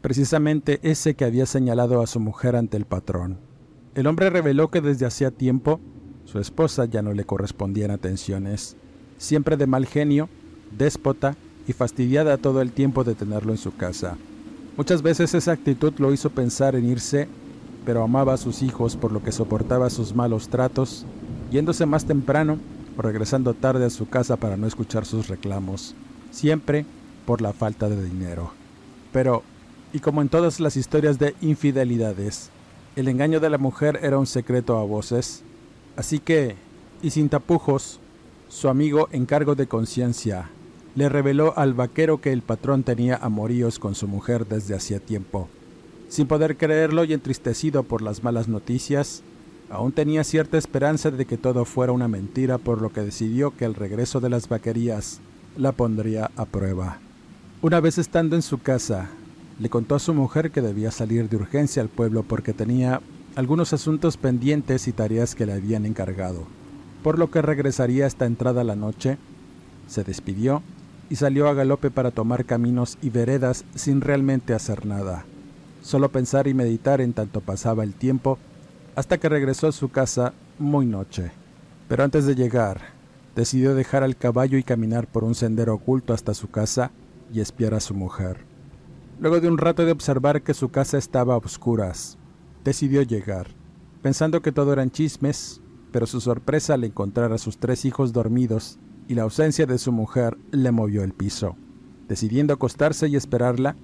precisamente 0.00 0.80
ese 0.82 1.14
que 1.14 1.24
había 1.24 1.46
señalado 1.46 2.02
a 2.02 2.06
su 2.06 2.20
mujer 2.20 2.56
ante 2.56 2.76
el 2.76 2.84
patrón. 2.84 3.38
El 3.94 4.06
hombre 4.06 4.30
reveló 4.30 4.70
que 4.70 4.80
desde 4.80 5.06
hacía 5.06 5.30
tiempo 5.30 5.80
su 6.24 6.38
esposa 6.38 6.84
ya 6.86 7.02
no 7.02 7.12
le 7.12 7.24
correspondían 7.24 7.90
atenciones, 7.90 8.76
siempre 9.18 9.56
de 9.56 9.66
mal 9.66 9.86
genio, 9.86 10.28
déspota 10.76 11.36
y 11.66 11.72
fastidiada 11.72 12.38
todo 12.38 12.62
el 12.62 12.72
tiempo 12.72 13.04
de 13.04 13.14
tenerlo 13.14 13.52
en 13.52 13.58
su 13.58 13.76
casa. 13.76 14.16
Muchas 14.76 15.02
veces 15.02 15.34
esa 15.34 15.52
actitud 15.52 15.92
lo 15.98 16.12
hizo 16.12 16.30
pensar 16.30 16.74
en 16.74 16.86
irse 16.86 17.28
pero 17.84 18.02
amaba 18.02 18.34
a 18.34 18.38
sus 18.38 18.62
hijos 18.62 18.96
por 18.96 19.12
lo 19.12 19.22
que 19.22 19.32
soportaba 19.32 19.90
sus 19.90 20.14
malos 20.14 20.48
tratos, 20.48 21.04
yéndose 21.50 21.86
más 21.86 22.04
temprano 22.04 22.58
o 22.96 23.02
regresando 23.02 23.54
tarde 23.54 23.86
a 23.86 23.90
su 23.90 24.08
casa 24.08 24.36
para 24.36 24.56
no 24.56 24.66
escuchar 24.66 25.04
sus 25.04 25.28
reclamos, 25.28 25.94
siempre 26.32 26.84
por 27.24 27.40
la 27.40 27.52
falta 27.52 27.88
de 27.88 28.04
dinero. 28.04 28.50
Pero, 29.12 29.44
y 29.92 30.00
como 30.00 30.20
en 30.20 30.28
todas 30.28 30.58
las 30.58 30.76
historias 30.76 31.20
de 31.20 31.36
infidelidades, 31.40 32.50
el 32.96 33.06
engaño 33.06 33.38
de 33.38 33.50
la 33.50 33.58
mujer 33.58 34.00
era 34.02 34.18
un 34.18 34.26
secreto 34.26 34.76
a 34.78 34.82
voces, 34.82 35.44
así 35.94 36.18
que, 36.18 36.56
y 37.02 37.10
sin 37.10 37.28
tapujos, 37.28 38.00
su 38.48 38.68
amigo 38.68 39.08
en 39.12 39.26
cargo 39.26 39.54
de 39.54 39.68
conciencia 39.68 40.50
le 40.96 41.08
reveló 41.08 41.56
al 41.56 41.72
vaquero 41.72 42.20
que 42.20 42.32
el 42.32 42.42
patrón 42.42 42.82
tenía 42.82 43.14
amoríos 43.14 43.78
con 43.78 43.94
su 43.94 44.08
mujer 44.08 44.46
desde 44.48 44.74
hacía 44.74 44.98
tiempo 44.98 45.48
sin 46.12 46.26
poder 46.26 46.58
creerlo 46.58 47.04
y 47.04 47.14
entristecido 47.14 47.84
por 47.84 48.02
las 48.02 48.22
malas 48.22 48.46
noticias, 48.46 49.22
aún 49.70 49.92
tenía 49.92 50.24
cierta 50.24 50.58
esperanza 50.58 51.10
de 51.10 51.24
que 51.24 51.38
todo 51.38 51.64
fuera 51.64 51.92
una 51.92 52.06
mentira, 52.06 52.58
por 52.58 52.82
lo 52.82 52.92
que 52.92 53.00
decidió 53.00 53.56
que 53.56 53.64
el 53.64 53.74
regreso 53.74 54.20
de 54.20 54.28
las 54.28 54.46
vaquerías 54.46 55.22
la 55.56 55.72
pondría 55.72 56.30
a 56.36 56.44
prueba. 56.44 56.98
Una 57.60 57.80
vez 57.80 57.98
estando 57.98 58.36
en 58.36 58.42
su 58.42 58.58
casa, 58.58 59.10
le 59.58 59.68
contó 59.70 59.94
a 59.94 60.00
su 60.00 60.14
mujer 60.14 60.50
que 60.50 60.62
debía 60.62 60.90
salir 60.90 61.28
de 61.28 61.36
urgencia 61.36 61.82
al 61.82 61.88
pueblo 61.88 62.22
porque 62.22 62.52
tenía 62.52 63.00
algunos 63.36 63.72
asuntos 63.72 64.16
pendientes 64.16 64.88
y 64.88 64.92
tareas 64.92 65.34
que 65.34 65.46
le 65.46 65.52
habían 65.52 65.86
encargado, 65.86 66.46
por 67.02 67.18
lo 67.18 67.30
que 67.30 67.42
regresaría 67.42 68.06
hasta 68.06 68.26
entrada 68.26 68.64
la 68.64 68.76
noche. 68.76 69.18
Se 69.86 70.04
despidió 70.04 70.62
y 71.10 71.16
salió 71.16 71.48
a 71.48 71.54
galope 71.54 71.90
para 71.90 72.10
tomar 72.10 72.44
caminos 72.44 72.98
y 73.02 73.10
veredas 73.10 73.64
sin 73.74 74.00
realmente 74.00 74.54
hacer 74.54 74.86
nada 74.86 75.24
solo 75.82 76.10
pensar 76.10 76.46
y 76.46 76.54
meditar 76.54 77.00
en 77.00 77.12
tanto 77.12 77.40
pasaba 77.40 77.84
el 77.84 77.94
tiempo, 77.94 78.38
hasta 78.94 79.18
que 79.18 79.28
regresó 79.28 79.68
a 79.68 79.72
su 79.72 79.90
casa 79.90 80.32
muy 80.58 80.86
noche. 80.86 81.32
Pero 81.88 82.04
antes 82.04 82.24
de 82.24 82.34
llegar, 82.34 82.80
decidió 83.34 83.74
dejar 83.74 84.02
al 84.02 84.16
caballo 84.16 84.58
y 84.58 84.62
caminar 84.62 85.06
por 85.06 85.24
un 85.24 85.34
sendero 85.34 85.74
oculto 85.74 86.12
hasta 86.12 86.34
su 86.34 86.50
casa 86.50 86.90
y 87.32 87.40
espiar 87.40 87.74
a 87.74 87.80
su 87.80 87.94
mujer. 87.94 88.44
Luego 89.20 89.40
de 89.40 89.48
un 89.48 89.58
rato 89.58 89.84
de 89.84 89.92
observar 89.92 90.42
que 90.42 90.54
su 90.54 90.70
casa 90.70 90.98
estaba 90.98 91.34
a 91.34 91.38
oscuras, 91.38 92.18
decidió 92.64 93.02
llegar, 93.02 93.48
pensando 94.02 94.42
que 94.42 94.52
todo 94.52 94.72
eran 94.72 94.90
chismes, 94.90 95.60
pero 95.92 96.06
su 96.06 96.20
sorpresa 96.20 96.74
al 96.74 96.84
encontrar 96.84 97.32
a 97.32 97.38
sus 97.38 97.58
tres 97.58 97.84
hijos 97.84 98.12
dormidos 98.12 98.78
y 99.08 99.14
la 99.14 99.22
ausencia 99.22 99.66
de 99.66 99.78
su 99.78 99.92
mujer 99.92 100.36
le 100.50 100.72
movió 100.72 101.02
el 101.04 101.12
piso. 101.12 101.56
Decidiendo 102.08 102.54
acostarse 102.54 103.08
y 103.08 103.16
esperarla, 103.16 103.76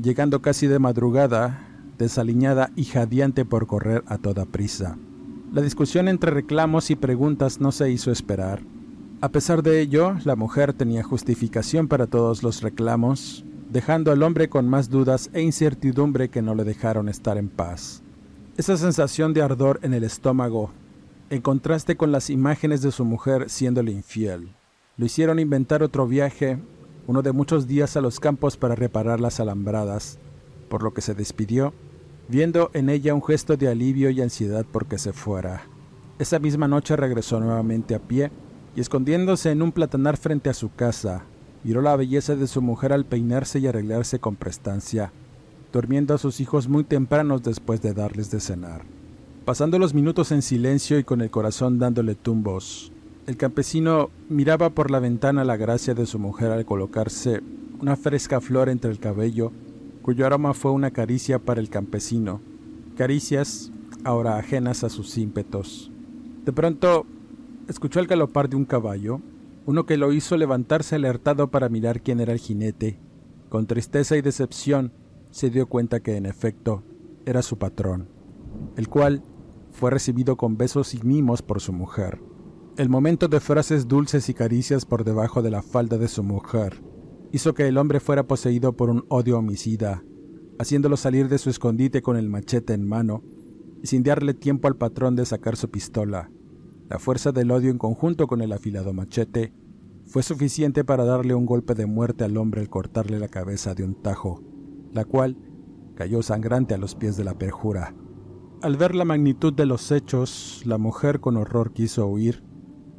llegando 0.00 0.40
casi 0.42 0.66
de 0.66 0.78
madrugada, 0.78 1.66
desaliñada 1.98 2.70
y 2.76 2.84
jadeante 2.84 3.44
por 3.44 3.66
correr 3.66 4.02
a 4.06 4.18
toda 4.18 4.46
prisa. 4.46 4.96
La 5.52 5.62
discusión 5.62 6.08
entre 6.08 6.30
reclamos 6.30 6.90
y 6.90 6.96
preguntas 6.96 7.60
no 7.60 7.72
se 7.72 7.90
hizo 7.90 8.10
esperar. 8.12 8.62
A 9.22 9.28
pesar 9.28 9.62
de 9.62 9.82
ello, 9.82 10.14
la 10.24 10.34
mujer 10.34 10.72
tenía 10.72 11.02
justificación 11.02 11.88
para 11.88 12.06
todos 12.06 12.42
los 12.42 12.62
reclamos, 12.62 13.44
dejando 13.68 14.12
al 14.12 14.22
hombre 14.22 14.48
con 14.48 14.66
más 14.66 14.88
dudas 14.88 15.28
e 15.34 15.42
incertidumbre 15.42 16.30
que 16.30 16.40
no 16.40 16.54
le 16.54 16.64
dejaron 16.64 17.06
estar 17.06 17.36
en 17.36 17.50
paz. 17.50 18.02
Esa 18.56 18.78
sensación 18.78 19.34
de 19.34 19.42
ardor 19.42 19.78
en 19.82 19.92
el 19.92 20.04
estómago, 20.04 20.70
en 21.28 21.42
contraste 21.42 21.98
con 21.98 22.12
las 22.12 22.30
imágenes 22.30 22.80
de 22.80 22.92
su 22.92 23.04
mujer 23.04 23.50
siéndole 23.50 23.92
infiel, 23.92 24.54
lo 24.96 25.04
hicieron 25.04 25.38
inventar 25.38 25.82
otro 25.82 26.06
viaje 26.06 26.58
uno 27.06 27.20
de 27.20 27.32
muchos 27.32 27.66
días 27.66 27.98
a 27.98 28.00
los 28.00 28.20
campos 28.20 28.56
para 28.56 28.74
reparar 28.74 29.20
las 29.20 29.38
alambradas, 29.38 30.18
por 30.70 30.82
lo 30.82 30.94
que 30.94 31.02
se 31.02 31.14
despidió, 31.14 31.74
viendo 32.28 32.70
en 32.72 32.88
ella 32.88 33.12
un 33.12 33.22
gesto 33.22 33.58
de 33.58 33.68
alivio 33.68 34.08
y 34.08 34.22
ansiedad 34.22 34.64
porque 34.70 34.96
se 34.96 35.12
fuera. 35.12 35.64
Esa 36.18 36.38
misma 36.38 36.68
noche 36.68 36.96
regresó 36.96 37.38
nuevamente 37.38 37.94
a 37.94 37.98
pie 37.98 38.30
y 38.76 38.80
escondiéndose 38.80 39.50
en 39.50 39.62
un 39.62 39.72
platanar 39.72 40.16
frente 40.16 40.50
a 40.50 40.54
su 40.54 40.72
casa, 40.72 41.24
miró 41.64 41.82
la 41.82 41.96
belleza 41.96 42.36
de 42.36 42.46
su 42.46 42.62
mujer 42.62 42.92
al 42.92 43.04
peinarse 43.04 43.58
y 43.58 43.66
arreglarse 43.66 44.18
con 44.18 44.36
prestancia, 44.36 45.12
durmiendo 45.72 46.14
a 46.14 46.18
sus 46.18 46.40
hijos 46.40 46.68
muy 46.68 46.84
tempranos 46.84 47.42
después 47.42 47.82
de 47.82 47.92
darles 47.94 48.30
de 48.30 48.40
cenar. 48.40 48.82
Pasando 49.44 49.78
los 49.78 49.94
minutos 49.94 50.32
en 50.32 50.42
silencio 50.42 50.98
y 50.98 51.04
con 51.04 51.20
el 51.20 51.30
corazón 51.30 51.78
dándole 51.78 52.14
tumbos, 52.14 52.92
el 53.26 53.36
campesino 53.36 54.10
miraba 54.28 54.70
por 54.70 54.90
la 54.90 54.98
ventana 54.98 55.44
la 55.44 55.56
gracia 55.56 55.94
de 55.94 56.06
su 56.06 56.18
mujer 56.18 56.50
al 56.50 56.64
colocarse 56.64 57.40
una 57.80 57.96
fresca 57.96 58.40
flor 58.40 58.68
entre 58.68 58.90
el 58.90 58.98
cabello, 58.98 59.52
cuyo 60.02 60.26
aroma 60.26 60.54
fue 60.54 60.70
una 60.70 60.90
caricia 60.90 61.38
para 61.38 61.60
el 61.60 61.70
campesino, 61.70 62.40
caricias 62.96 63.70
ahora 64.04 64.36
ajenas 64.36 64.84
a 64.84 64.88
sus 64.88 65.16
ímpetos. 65.16 65.90
De 66.44 66.52
pronto 66.52 67.06
escuchó 67.70 68.00
el 68.00 68.08
galopar 68.08 68.48
de 68.48 68.56
un 68.56 68.64
caballo, 68.64 69.20
uno 69.64 69.86
que 69.86 69.96
lo 69.96 70.12
hizo 70.12 70.36
levantarse 70.36 70.96
alertado 70.96 71.52
para 71.52 71.68
mirar 71.68 72.02
quién 72.02 72.18
era 72.18 72.32
el 72.32 72.40
jinete. 72.40 72.98
Con 73.48 73.68
tristeza 73.68 74.16
y 74.16 74.22
decepción 74.22 74.92
se 75.30 75.50
dio 75.50 75.68
cuenta 75.68 76.00
que 76.00 76.16
en 76.16 76.26
efecto 76.26 76.82
era 77.26 77.42
su 77.42 77.58
patrón, 77.58 78.08
el 78.76 78.88
cual 78.88 79.22
fue 79.70 79.92
recibido 79.92 80.36
con 80.36 80.56
besos 80.56 80.94
y 80.94 81.00
mimos 81.04 81.42
por 81.42 81.60
su 81.60 81.72
mujer. 81.72 82.20
El 82.76 82.88
momento 82.88 83.28
de 83.28 83.38
frases 83.38 83.86
dulces 83.86 84.28
y 84.28 84.34
caricias 84.34 84.84
por 84.84 85.04
debajo 85.04 85.40
de 85.40 85.50
la 85.52 85.62
falda 85.62 85.96
de 85.96 86.08
su 86.08 86.24
mujer 86.24 86.82
hizo 87.30 87.54
que 87.54 87.68
el 87.68 87.78
hombre 87.78 88.00
fuera 88.00 88.26
poseído 88.26 88.72
por 88.72 88.90
un 88.90 89.04
odio 89.08 89.38
homicida, 89.38 90.02
haciéndolo 90.58 90.96
salir 90.96 91.28
de 91.28 91.38
su 91.38 91.50
escondite 91.50 92.02
con 92.02 92.16
el 92.16 92.28
machete 92.28 92.72
en 92.72 92.88
mano 92.88 93.22
y 93.80 93.86
sin 93.86 94.02
darle 94.02 94.34
tiempo 94.34 94.66
al 94.66 94.76
patrón 94.76 95.14
de 95.14 95.24
sacar 95.24 95.56
su 95.56 95.70
pistola. 95.70 96.32
La 96.90 96.98
fuerza 96.98 97.30
del 97.30 97.52
odio 97.52 97.70
en 97.70 97.78
conjunto 97.78 98.26
con 98.26 98.42
el 98.42 98.52
afilado 98.52 98.92
machete 98.92 99.52
fue 100.06 100.24
suficiente 100.24 100.82
para 100.82 101.04
darle 101.04 101.34
un 101.34 101.46
golpe 101.46 101.76
de 101.76 101.86
muerte 101.86 102.24
al 102.24 102.36
hombre 102.36 102.62
al 102.62 102.68
cortarle 102.68 103.20
la 103.20 103.28
cabeza 103.28 103.76
de 103.76 103.84
un 103.84 103.94
tajo, 103.94 104.42
la 104.92 105.04
cual 105.04 105.36
cayó 105.94 106.20
sangrante 106.20 106.74
a 106.74 106.78
los 106.78 106.96
pies 106.96 107.16
de 107.16 107.22
la 107.22 107.38
perjura. 107.38 107.94
Al 108.60 108.76
ver 108.76 108.96
la 108.96 109.04
magnitud 109.04 109.52
de 109.52 109.66
los 109.66 109.92
hechos, 109.92 110.62
la 110.66 110.78
mujer 110.78 111.20
con 111.20 111.36
horror 111.36 111.72
quiso 111.72 112.08
huir, 112.08 112.42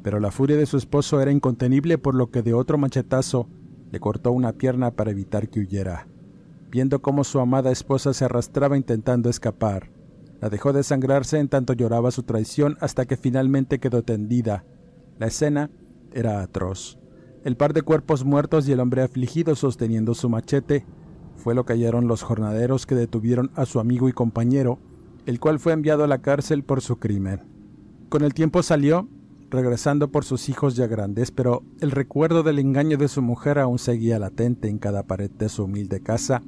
pero 0.02 0.20
la 0.20 0.30
furia 0.30 0.56
de 0.56 0.64
su 0.64 0.78
esposo 0.78 1.20
era 1.20 1.30
incontenible 1.30 1.98
por 1.98 2.14
lo 2.14 2.30
que 2.30 2.40
de 2.40 2.54
otro 2.54 2.78
machetazo 2.78 3.50
le 3.90 4.00
cortó 4.00 4.32
una 4.32 4.54
pierna 4.54 4.92
para 4.92 5.10
evitar 5.10 5.50
que 5.50 5.60
huyera. 5.60 6.08
Viendo 6.70 7.02
cómo 7.02 7.24
su 7.24 7.40
amada 7.40 7.70
esposa 7.70 8.14
se 8.14 8.24
arrastraba 8.24 8.78
intentando 8.78 9.28
escapar, 9.28 9.90
la 10.42 10.50
dejó 10.50 10.72
desangrarse 10.72 11.38
en 11.38 11.48
tanto 11.48 11.72
lloraba 11.72 12.10
su 12.10 12.24
traición 12.24 12.76
hasta 12.80 13.06
que 13.06 13.16
finalmente 13.16 13.78
quedó 13.78 14.02
tendida. 14.02 14.64
La 15.20 15.28
escena 15.28 15.70
era 16.12 16.42
atroz. 16.42 16.98
El 17.44 17.56
par 17.56 17.72
de 17.72 17.82
cuerpos 17.82 18.24
muertos 18.24 18.66
y 18.66 18.72
el 18.72 18.80
hombre 18.80 19.02
afligido 19.02 19.54
sosteniendo 19.54 20.14
su 20.14 20.28
machete 20.28 20.84
fue 21.36 21.54
lo 21.54 21.64
que 21.64 21.74
hallaron 21.74 22.08
los 22.08 22.22
jornaderos 22.22 22.86
que 22.86 22.96
detuvieron 22.96 23.52
a 23.54 23.66
su 23.66 23.78
amigo 23.78 24.08
y 24.08 24.12
compañero, 24.12 24.80
el 25.26 25.38
cual 25.38 25.60
fue 25.60 25.74
enviado 25.74 26.02
a 26.02 26.08
la 26.08 26.22
cárcel 26.22 26.64
por 26.64 26.80
su 26.80 26.96
crimen. 26.96 27.42
Con 28.08 28.24
el 28.24 28.34
tiempo 28.34 28.64
salió, 28.64 29.08
regresando 29.48 30.10
por 30.10 30.24
sus 30.24 30.48
hijos 30.48 30.74
ya 30.74 30.88
grandes, 30.88 31.30
pero 31.30 31.62
el 31.80 31.92
recuerdo 31.92 32.42
del 32.42 32.58
engaño 32.58 32.96
de 32.96 33.06
su 33.06 33.22
mujer 33.22 33.60
aún 33.60 33.78
seguía 33.78 34.18
latente 34.18 34.68
en 34.68 34.78
cada 34.78 35.04
pared 35.04 35.30
de 35.30 35.48
su 35.48 35.64
humilde 35.64 36.00
casa, 36.00 36.42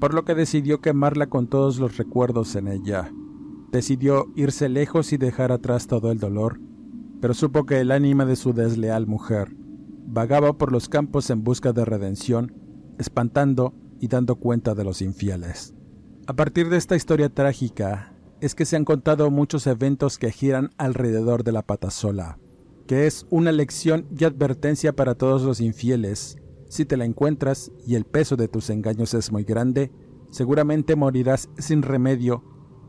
por 0.00 0.12
lo 0.12 0.24
que 0.24 0.34
decidió 0.34 0.80
quemarla 0.80 1.28
con 1.28 1.46
todos 1.46 1.78
los 1.78 1.98
recuerdos 1.98 2.56
en 2.56 2.66
ella. 2.66 3.12
Decidió 3.70 4.26
irse 4.34 4.68
lejos 4.68 5.12
y 5.12 5.16
dejar 5.16 5.52
atrás 5.52 5.86
todo 5.86 6.10
el 6.10 6.18
dolor, 6.18 6.60
pero 7.20 7.34
supo 7.34 7.66
que 7.66 7.80
el 7.80 7.90
ánima 7.90 8.24
de 8.24 8.36
su 8.36 8.52
desleal 8.52 9.06
mujer 9.06 9.54
vagaba 10.06 10.56
por 10.56 10.72
los 10.72 10.88
campos 10.88 11.28
en 11.30 11.44
busca 11.44 11.72
de 11.72 11.84
redención, 11.84 12.54
espantando 12.98 13.74
y 14.00 14.08
dando 14.08 14.36
cuenta 14.36 14.74
de 14.74 14.84
los 14.84 15.02
infieles. 15.02 15.74
A 16.26 16.34
partir 16.34 16.70
de 16.70 16.76
esta 16.76 16.96
historia 16.96 17.28
trágica 17.28 18.14
es 18.40 18.54
que 18.54 18.64
se 18.64 18.76
han 18.76 18.84
contado 18.84 19.30
muchos 19.30 19.66
eventos 19.66 20.18
que 20.18 20.30
giran 20.30 20.70
alrededor 20.78 21.44
de 21.44 21.52
la 21.52 21.62
pata 21.62 21.90
sola, 21.90 22.38
que 22.86 23.06
es 23.06 23.26
una 23.28 23.52
lección 23.52 24.06
y 24.18 24.24
advertencia 24.24 24.94
para 24.94 25.14
todos 25.14 25.42
los 25.42 25.60
infieles 25.60 26.38
si 26.68 26.84
te 26.84 26.96
la 26.96 27.04
encuentras 27.06 27.72
y 27.86 27.94
el 27.94 28.04
peso 28.04 28.36
de 28.36 28.48
tus 28.48 28.68
engaños 28.70 29.14
es 29.14 29.32
muy 29.32 29.44
grande, 29.44 29.90
seguramente 30.30 30.96
morirás 30.96 31.48
sin 31.56 31.82
remedio 31.82 32.44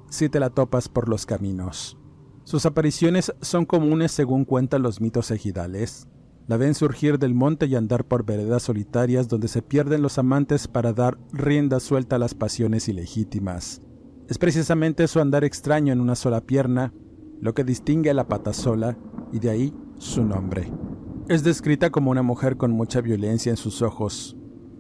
si 0.09 0.29
te 0.29 0.39
la 0.39 0.49
topas 0.49 0.89
por 0.89 1.09
los 1.09 1.25
caminos. 1.25 1.97
Sus 2.43 2.65
apariciones 2.65 3.33
son 3.41 3.65
comunes 3.65 4.11
según 4.11 4.45
cuentan 4.45 4.81
los 4.81 5.01
mitos 5.01 5.31
ejidales. 5.31 6.07
La 6.47 6.57
ven 6.57 6.73
surgir 6.73 7.19
del 7.19 7.35
monte 7.35 7.67
y 7.67 7.75
andar 7.75 8.05
por 8.05 8.25
veredas 8.25 8.63
solitarias 8.63 9.27
donde 9.27 9.47
se 9.47 9.61
pierden 9.61 10.01
los 10.01 10.17
amantes 10.17 10.67
para 10.67 10.93
dar 10.93 11.19
rienda 11.31 11.79
suelta 11.79 12.15
a 12.15 12.19
las 12.19 12.33
pasiones 12.33 12.89
ilegítimas. 12.89 13.81
Es 14.27 14.37
precisamente 14.37 15.07
su 15.07 15.19
andar 15.19 15.43
extraño 15.43 15.93
en 15.93 16.01
una 16.01 16.15
sola 16.15 16.41
pierna 16.41 16.91
lo 17.41 17.53
que 17.53 17.63
distingue 17.63 18.09
a 18.09 18.13
la 18.13 18.27
pata 18.27 18.53
sola 18.53 18.97
y 19.31 19.39
de 19.39 19.49
ahí 19.49 19.73
su 19.97 20.23
nombre. 20.23 20.71
Es 21.27 21.43
descrita 21.43 21.89
como 21.89 22.11
una 22.11 22.23
mujer 22.23 22.57
con 22.57 22.71
mucha 22.71 23.01
violencia 23.01 23.51
en 23.51 23.57
sus 23.57 23.81
ojos, 23.81 24.35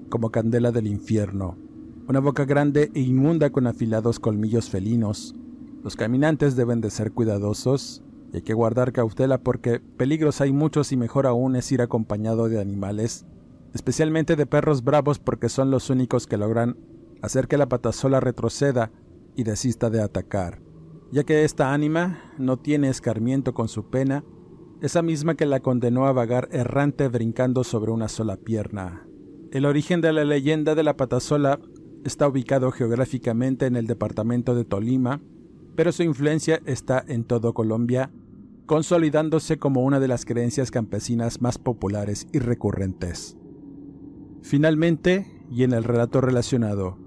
como 0.09 0.31
candela 0.31 0.71
del 0.71 0.87
infierno, 0.87 1.57
una 2.09 2.19
boca 2.19 2.43
grande 2.43 2.89
e 2.95 3.01
inmunda 3.01 3.51
con 3.51 3.67
afilados 3.67 4.19
colmillos 4.19 4.67
felinos. 4.67 5.35
Los 5.83 5.95
caminantes 5.95 6.55
deben 6.55 6.81
de 6.81 6.89
ser 6.89 7.11
cuidadosos 7.11 8.01
y 8.33 8.37
hay 8.37 8.41
que 8.41 8.55
guardar 8.55 8.91
cautela 8.91 9.37
porque 9.37 9.79
peligros 9.79 10.41
hay 10.41 10.51
muchos 10.51 10.91
y 10.91 10.97
mejor 10.97 11.27
aún 11.27 11.55
es 11.55 11.71
ir 11.71 11.83
acompañado 11.83 12.49
de 12.49 12.59
animales, 12.59 13.27
especialmente 13.75 14.35
de 14.35 14.47
perros 14.47 14.83
bravos 14.83 15.19
porque 15.19 15.49
son 15.49 15.69
los 15.69 15.91
únicos 15.91 16.25
que 16.25 16.37
logran 16.37 16.77
hacer 17.21 17.47
que 17.47 17.59
la 17.59 17.69
patasola 17.69 18.19
retroceda 18.19 18.91
y 19.35 19.43
desista 19.43 19.91
de 19.91 20.01
atacar, 20.01 20.63
ya 21.11 21.23
que 21.23 21.43
esta 21.43 21.75
ánima 21.75 22.23
no 22.39 22.57
tiene 22.57 22.89
escarmiento 22.89 23.53
con 23.53 23.67
su 23.67 23.87
pena 23.91 24.23
esa 24.81 25.03
misma 25.03 25.35
que 25.35 25.45
la 25.45 25.59
condenó 25.59 26.07
a 26.07 26.11
vagar 26.11 26.49
errante 26.51 27.07
brincando 27.07 27.63
sobre 27.63 27.91
una 27.91 28.07
sola 28.07 28.35
pierna. 28.35 29.05
El 29.51 29.65
origen 29.65 30.01
de 30.01 30.13
la 30.13 30.23
leyenda 30.23 30.73
de 30.73 30.83
la 30.83 30.95
patasola 30.95 31.59
está 32.03 32.27
ubicado 32.27 32.71
geográficamente 32.71 33.65
en 33.65 33.75
el 33.75 33.87
departamento 33.87 34.55
de 34.55 34.65
Tolima, 34.65 35.21
pero 35.75 35.91
su 35.91 36.03
influencia 36.03 36.61
está 36.65 37.03
en 37.07 37.23
todo 37.23 37.53
Colombia, 37.53 38.11
consolidándose 38.65 39.57
como 39.57 39.83
una 39.83 39.99
de 39.99 40.07
las 40.07 40.25
creencias 40.25 40.71
campesinas 40.71 41.41
más 41.41 41.57
populares 41.57 42.27
y 42.31 42.39
recurrentes. 42.39 43.37
Finalmente, 44.41 45.25
y 45.49 45.63
en 45.63 45.73
el 45.73 45.83
relato 45.83 46.21
relacionado, 46.21 46.97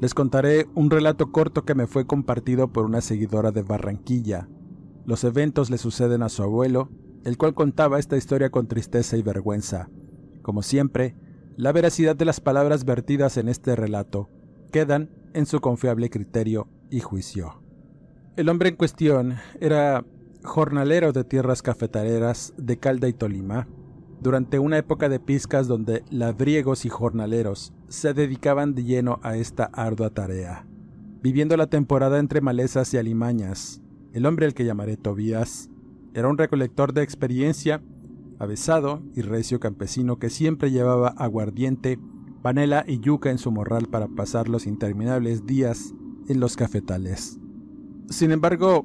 les 0.00 0.14
contaré 0.14 0.66
un 0.74 0.90
relato 0.90 1.30
corto 1.30 1.64
que 1.64 1.74
me 1.74 1.86
fue 1.86 2.06
compartido 2.06 2.72
por 2.72 2.84
una 2.84 3.00
seguidora 3.00 3.52
de 3.52 3.62
Barranquilla. 3.62 4.48
Los 5.06 5.22
eventos 5.24 5.70
le 5.70 5.78
suceden 5.78 6.22
a 6.22 6.28
su 6.28 6.42
abuelo, 6.42 6.90
el 7.24 7.38
cual 7.38 7.54
contaba 7.54 8.00
esta 8.00 8.16
historia 8.16 8.50
con 8.50 8.66
tristeza 8.66 9.16
y 9.16 9.22
vergüenza. 9.22 9.90
Como 10.42 10.62
siempre, 10.62 11.14
la 11.56 11.70
veracidad 11.70 12.16
de 12.16 12.24
las 12.24 12.40
palabras 12.40 12.84
vertidas 12.84 13.36
en 13.36 13.48
este 13.48 13.76
relato 13.76 14.28
quedan 14.72 15.10
en 15.34 15.46
su 15.46 15.60
confiable 15.60 16.10
criterio 16.10 16.66
y 16.90 16.98
juicio. 16.98 17.62
El 18.36 18.48
hombre 18.48 18.70
en 18.70 18.76
cuestión 18.76 19.36
era 19.60 20.04
jornalero 20.42 21.12
de 21.12 21.22
tierras 21.22 21.62
cafetaleras 21.62 22.54
de 22.56 22.78
Calda 22.78 23.06
y 23.06 23.12
Tolima, 23.12 23.68
durante 24.20 24.58
una 24.58 24.78
época 24.78 25.08
de 25.08 25.20
piscas 25.20 25.68
donde 25.68 26.04
labriegos 26.10 26.84
y 26.84 26.88
jornaleros 26.88 27.72
se 27.88 28.14
dedicaban 28.14 28.74
de 28.74 28.84
lleno 28.84 29.20
a 29.22 29.36
esta 29.36 29.64
ardua 29.64 30.10
tarea. 30.10 30.66
Viviendo 31.22 31.56
la 31.56 31.66
temporada 31.66 32.18
entre 32.18 32.40
malezas 32.40 32.94
y 32.94 32.98
alimañas, 32.98 33.82
el 34.12 34.26
hombre 34.26 34.46
al 34.46 34.54
que 34.54 34.64
llamaré 34.64 34.96
Tobías 34.96 35.70
era 36.14 36.28
un 36.28 36.38
recolector 36.38 36.92
de 36.92 37.02
experiencia, 37.02 37.82
avesado 38.38 39.02
y 39.14 39.22
recio 39.22 39.60
campesino 39.60 40.18
que 40.18 40.30
siempre 40.30 40.70
llevaba 40.70 41.08
aguardiente, 41.08 41.98
panela 42.42 42.84
y 42.86 42.98
yuca 43.00 43.30
en 43.30 43.38
su 43.38 43.50
morral 43.50 43.86
para 43.86 44.08
pasar 44.08 44.48
los 44.48 44.66
interminables 44.66 45.46
días 45.46 45.94
en 46.28 46.40
los 46.40 46.56
cafetales. 46.56 47.38
Sin 48.10 48.30
embargo, 48.32 48.84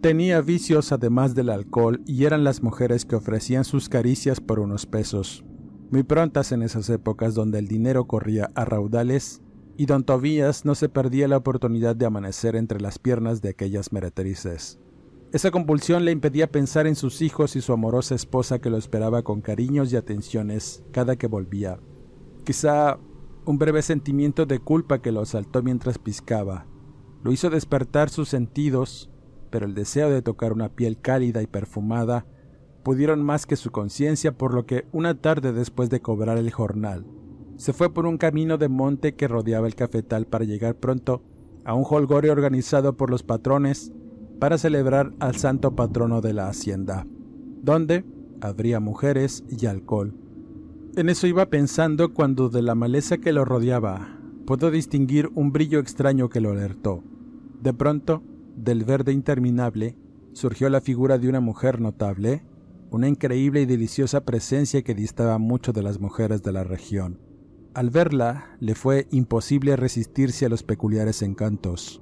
tenía 0.00 0.40
vicios 0.40 0.90
además 0.92 1.34
del 1.34 1.50
alcohol 1.50 2.00
y 2.06 2.24
eran 2.24 2.44
las 2.44 2.62
mujeres 2.62 3.04
que 3.04 3.16
ofrecían 3.16 3.64
sus 3.64 3.88
caricias 3.88 4.40
por 4.40 4.58
unos 4.58 4.86
pesos, 4.86 5.44
muy 5.90 6.02
prontas 6.02 6.52
en 6.52 6.62
esas 6.62 6.88
épocas 6.90 7.34
donde 7.34 7.58
el 7.58 7.68
dinero 7.68 8.06
corría 8.06 8.50
a 8.54 8.64
raudales 8.64 9.42
y 9.76 9.86
don 9.86 10.04
Tobías 10.04 10.64
no 10.64 10.74
se 10.74 10.88
perdía 10.88 11.28
la 11.28 11.36
oportunidad 11.36 11.96
de 11.96 12.06
amanecer 12.06 12.56
entre 12.56 12.80
las 12.80 12.98
piernas 12.98 13.42
de 13.42 13.50
aquellas 13.50 13.92
meretrices. 13.92 14.78
Esa 15.32 15.50
compulsión 15.50 16.04
le 16.04 16.12
impedía 16.12 16.52
pensar 16.52 16.86
en 16.86 16.94
sus 16.94 17.20
hijos 17.20 17.56
y 17.56 17.60
su 17.60 17.72
amorosa 17.72 18.14
esposa 18.14 18.60
que 18.60 18.70
lo 18.70 18.76
esperaba 18.76 19.22
con 19.22 19.40
cariños 19.40 19.92
y 19.92 19.96
atenciones 19.96 20.84
cada 20.92 21.16
que 21.16 21.26
volvía. 21.26 21.80
Quizá 22.44 22.98
un 23.44 23.58
breve 23.58 23.82
sentimiento 23.82 24.46
de 24.46 24.58
culpa 24.58 25.00
que 25.00 25.12
lo 25.12 25.20
asaltó 25.20 25.62
mientras 25.62 25.98
piscaba 25.98 26.66
lo 27.24 27.32
hizo 27.32 27.48
despertar 27.48 28.10
sus 28.10 28.28
sentidos, 28.28 29.10
pero 29.48 29.64
el 29.64 29.74
deseo 29.74 30.10
de 30.10 30.20
tocar 30.20 30.52
una 30.52 30.68
piel 30.68 31.00
cálida 31.00 31.42
y 31.42 31.46
perfumada 31.46 32.26
pudieron 32.82 33.22
más 33.22 33.46
que 33.46 33.56
su 33.56 33.70
conciencia, 33.70 34.36
por 34.36 34.52
lo 34.52 34.66
que 34.66 34.86
una 34.92 35.18
tarde 35.22 35.54
después 35.54 35.88
de 35.88 36.02
cobrar 36.02 36.36
el 36.36 36.50
jornal, 36.50 37.06
se 37.56 37.72
fue 37.72 37.94
por 37.94 38.04
un 38.04 38.18
camino 38.18 38.58
de 38.58 38.68
monte 38.68 39.14
que 39.14 39.26
rodeaba 39.26 39.66
el 39.66 39.74
cafetal 39.74 40.26
para 40.26 40.44
llegar 40.44 40.76
pronto 40.76 41.22
a 41.64 41.72
un 41.72 41.86
holgorio 41.88 42.30
organizado 42.30 42.94
por 42.94 43.08
los 43.08 43.22
patrones 43.22 43.90
para 44.38 44.58
celebrar 44.58 45.14
al 45.18 45.36
santo 45.36 45.74
patrono 45.74 46.20
de 46.20 46.34
la 46.34 46.48
hacienda, 46.48 47.06
donde 47.62 48.04
habría 48.42 48.80
mujeres 48.80 49.44
y 49.48 49.64
alcohol. 49.64 50.14
En 50.96 51.08
eso 51.08 51.26
iba 51.26 51.46
pensando 51.46 52.14
cuando 52.14 52.48
de 52.48 52.62
la 52.62 52.76
maleza 52.76 53.18
que 53.18 53.32
lo 53.32 53.44
rodeaba 53.44 54.20
pudo 54.46 54.70
distinguir 54.70 55.28
un 55.34 55.50
brillo 55.50 55.80
extraño 55.80 56.28
que 56.28 56.40
lo 56.40 56.52
alertó. 56.52 57.02
De 57.60 57.72
pronto, 57.72 58.22
del 58.54 58.84
verde 58.84 59.12
interminable, 59.12 59.98
surgió 60.34 60.68
la 60.68 60.80
figura 60.80 61.18
de 61.18 61.28
una 61.28 61.40
mujer 61.40 61.80
notable, 61.80 62.44
una 62.90 63.08
increíble 63.08 63.62
y 63.62 63.66
deliciosa 63.66 64.24
presencia 64.24 64.82
que 64.82 64.94
distaba 64.94 65.38
mucho 65.38 65.72
de 65.72 65.82
las 65.82 65.98
mujeres 65.98 66.44
de 66.44 66.52
la 66.52 66.62
región. 66.62 67.18
Al 67.74 67.90
verla, 67.90 68.56
le 68.60 68.76
fue 68.76 69.08
imposible 69.10 69.74
resistirse 69.74 70.46
a 70.46 70.48
los 70.48 70.62
peculiares 70.62 71.22
encantos. 71.22 72.00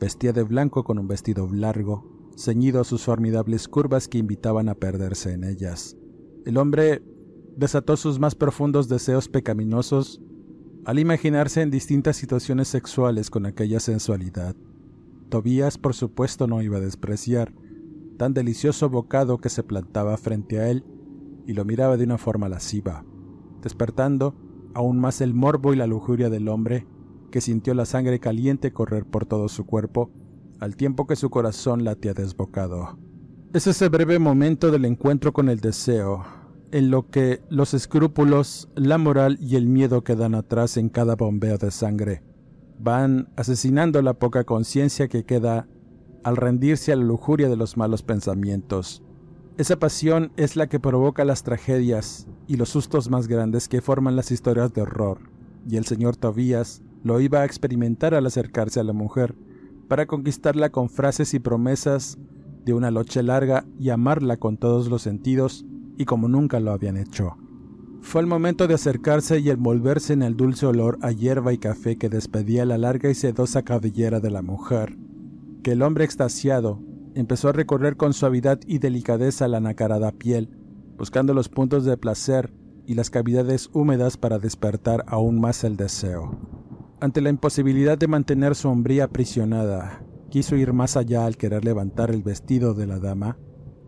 Vestía 0.00 0.32
de 0.32 0.42
blanco 0.42 0.82
con 0.82 0.98
un 0.98 1.06
vestido 1.06 1.48
largo, 1.52 2.32
ceñido 2.36 2.80
a 2.80 2.84
sus 2.84 3.04
formidables 3.04 3.68
curvas 3.68 4.08
que 4.08 4.18
invitaban 4.18 4.68
a 4.68 4.74
perderse 4.74 5.32
en 5.32 5.44
ellas. 5.44 5.96
El 6.44 6.56
hombre 6.56 7.02
desató 7.56 7.96
sus 7.96 8.18
más 8.18 8.34
profundos 8.34 8.88
deseos 8.88 9.28
pecaminosos 9.28 10.20
al 10.84 10.98
imaginarse 10.98 11.62
en 11.62 11.70
distintas 11.70 12.16
situaciones 12.16 12.68
sexuales 12.68 13.30
con 13.30 13.46
aquella 13.46 13.80
sensualidad. 13.80 14.56
Tobías, 15.28 15.78
por 15.78 15.94
supuesto, 15.94 16.46
no 16.46 16.60
iba 16.60 16.78
a 16.78 16.80
despreciar 16.80 17.52
tan 18.18 18.34
delicioso 18.34 18.88
bocado 18.90 19.38
que 19.38 19.48
se 19.48 19.62
plantaba 19.62 20.16
frente 20.16 20.58
a 20.58 20.68
él 20.68 20.84
y 21.46 21.54
lo 21.54 21.64
miraba 21.64 21.96
de 21.96 22.04
una 22.04 22.18
forma 22.18 22.48
lasciva, 22.48 23.04
despertando 23.62 24.34
aún 24.74 24.98
más 24.98 25.20
el 25.20 25.34
morbo 25.34 25.72
y 25.72 25.76
la 25.76 25.86
lujuria 25.86 26.30
del 26.30 26.48
hombre 26.48 26.86
que 27.30 27.40
sintió 27.40 27.74
la 27.74 27.86
sangre 27.86 28.20
caliente 28.20 28.72
correr 28.72 29.06
por 29.06 29.26
todo 29.26 29.48
su 29.48 29.64
cuerpo 29.64 30.10
al 30.60 30.76
tiempo 30.76 31.06
que 31.06 31.16
su 31.16 31.30
corazón 31.30 31.84
latía 31.84 32.14
desbocado. 32.14 32.98
Es 33.52 33.66
ese 33.66 33.88
breve 33.88 34.18
momento 34.18 34.70
del 34.70 34.84
encuentro 34.84 35.32
con 35.32 35.48
el 35.48 35.60
deseo, 35.60 36.24
en 36.72 36.90
lo 36.90 37.08
que 37.10 37.42
los 37.50 37.74
escrúpulos, 37.74 38.68
la 38.74 38.98
moral 38.98 39.38
y 39.40 39.56
el 39.56 39.66
miedo 39.66 40.02
quedan 40.02 40.34
atrás 40.34 40.78
en 40.78 40.88
cada 40.88 41.14
bombeo 41.14 41.58
de 41.58 41.70
sangre. 41.70 42.22
Van 42.78 43.28
asesinando 43.36 44.00
la 44.02 44.14
poca 44.14 44.44
conciencia 44.44 45.06
que 45.06 45.24
queda 45.24 45.68
al 46.24 46.36
rendirse 46.36 46.92
a 46.92 46.96
la 46.96 47.04
lujuria 47.04 47.48
de 47.48 47.56
los 47.56 47.76
malos 47.76 48.02
pensamientos. 48.02 49.02
Esa 49.58 49.78
pasión 49.78 50.32
es 50.36 50.56
la 50.56 50.66
que 50.66 50.80
provoca 50.80 51.26
las 51.26 51.42
tragedias 51.42 52.26
y 52.48 52.56
los 52.56 52.70
sustos 52.70 53.10
más 53.10 53.28
grandes 53.28 53.68
que 53.68 53.82
forman 53.82 54.16
las 54.16 54.30
historias 54.30 54.72
de 54.72 54.80
horror, 54.80 55.18
y 55.68 55.76
el 55.76 55.84
señor 55.84 56.16
Tobías 56.16 56.82
lo 57.04 57.20
iba 57.20 57.42
a 57.42 57.44
experimentar 57.44 58.14
al 58.14 58.24
acercarse 58.24 58.80
a 58.80 58.84
la 58.84 58.94
mujer, 58.94 59.34
para 59.88 60.06
conquistarla 60.06 60.70
con 60.70 60.88
frases 60.88 61.34
y 61.34 61.38
promesas 61.38 62.16
de 62.64 62.72
una 62.72 62.90
noche 62.90 63.22
larga 63.22 63.66
y 63.78 63.90
amarla 63.90 64.38
con 64.38 64.56
todos 64.56 64.88
los 64.88 65.02
sentidos 65.02 65.66
y 65.96 66.04
como 66.04 66.28
nunca 66.28 66.60
lo 66.60 66.72
habían 66.72 66.96
hecho. 66.96 67.36
Fue 68.00 68.20
el 68.20 68.26
momento 68.26 68.66
de 68.66 68.74
acercarse 68.74 69.38
y 69.38 69.50
envolverse 69.50 70.12
en 70.12 70.22
el 70.22 70.36
dulce 70.36 70.66
olor 70.66 70.98
a 71.02 71.12
hierba 71.12 71.52
y 71.52 71.58
café 71.58 71.96
que 71.96 72.08
despedía 72.08 72.66
la 72.66 72.76
larga 72.76 73.08
y 73.08 73.14
sedosa 73.14 73.62
cabellera 73.62 74.20
de 74.20 74.30
la 74.30 74.42
mujer, 74.42 74.98
que 75.62 75.72
el 75.72 75.82
hombre 75.82 76.04
extasiado 76.04 76.80
empezó 77.14 77.48
a 77.48 77.52
recorrer 77.52 77.96
con 77.96 78.12
suavidad 78.12 78.58
y 78.66 78.78
delicadeza 78.78 79.46
la 79.48 79.60
nacarada 79.60 80.10
piel, 80.12 80.50
buscando 80.98 81.32
los 81.32 81.48
puntos 81.48 81.84
de 81.84 81.96
placer 81.96 82.52
y 82.86 82.94
las 82.94 83.10
cavidades 83.10 83.70
húmedas 83.72 84.16
para 84.16 84.38
despertar 84.38 85.04
aún 85.06 85.40
más 85.40 85.62
el 85.62 85.76
deseo. 85.76 86.38
Ante 87.00 87.20
la 87.20 87.30
imposibilidad 87.30 87.98
de 87.98 88.08
mantener 88.08 88.54
su 88.54 88.68
hombría 88.68 89.04
aprisionada, 89.04 90.04
quiso 90.30 90.56
ir 90.56 90.72
más 90.72 90.96
allá 90.96 91.26
al 91.26 91.36
querer 91.36 91.64
levantar 91.64 92.10
el 92.10 92.22
vestido 92.22 92.74
de 92.74 92.86
la 92.86 92.98
dama, 92.98 93.38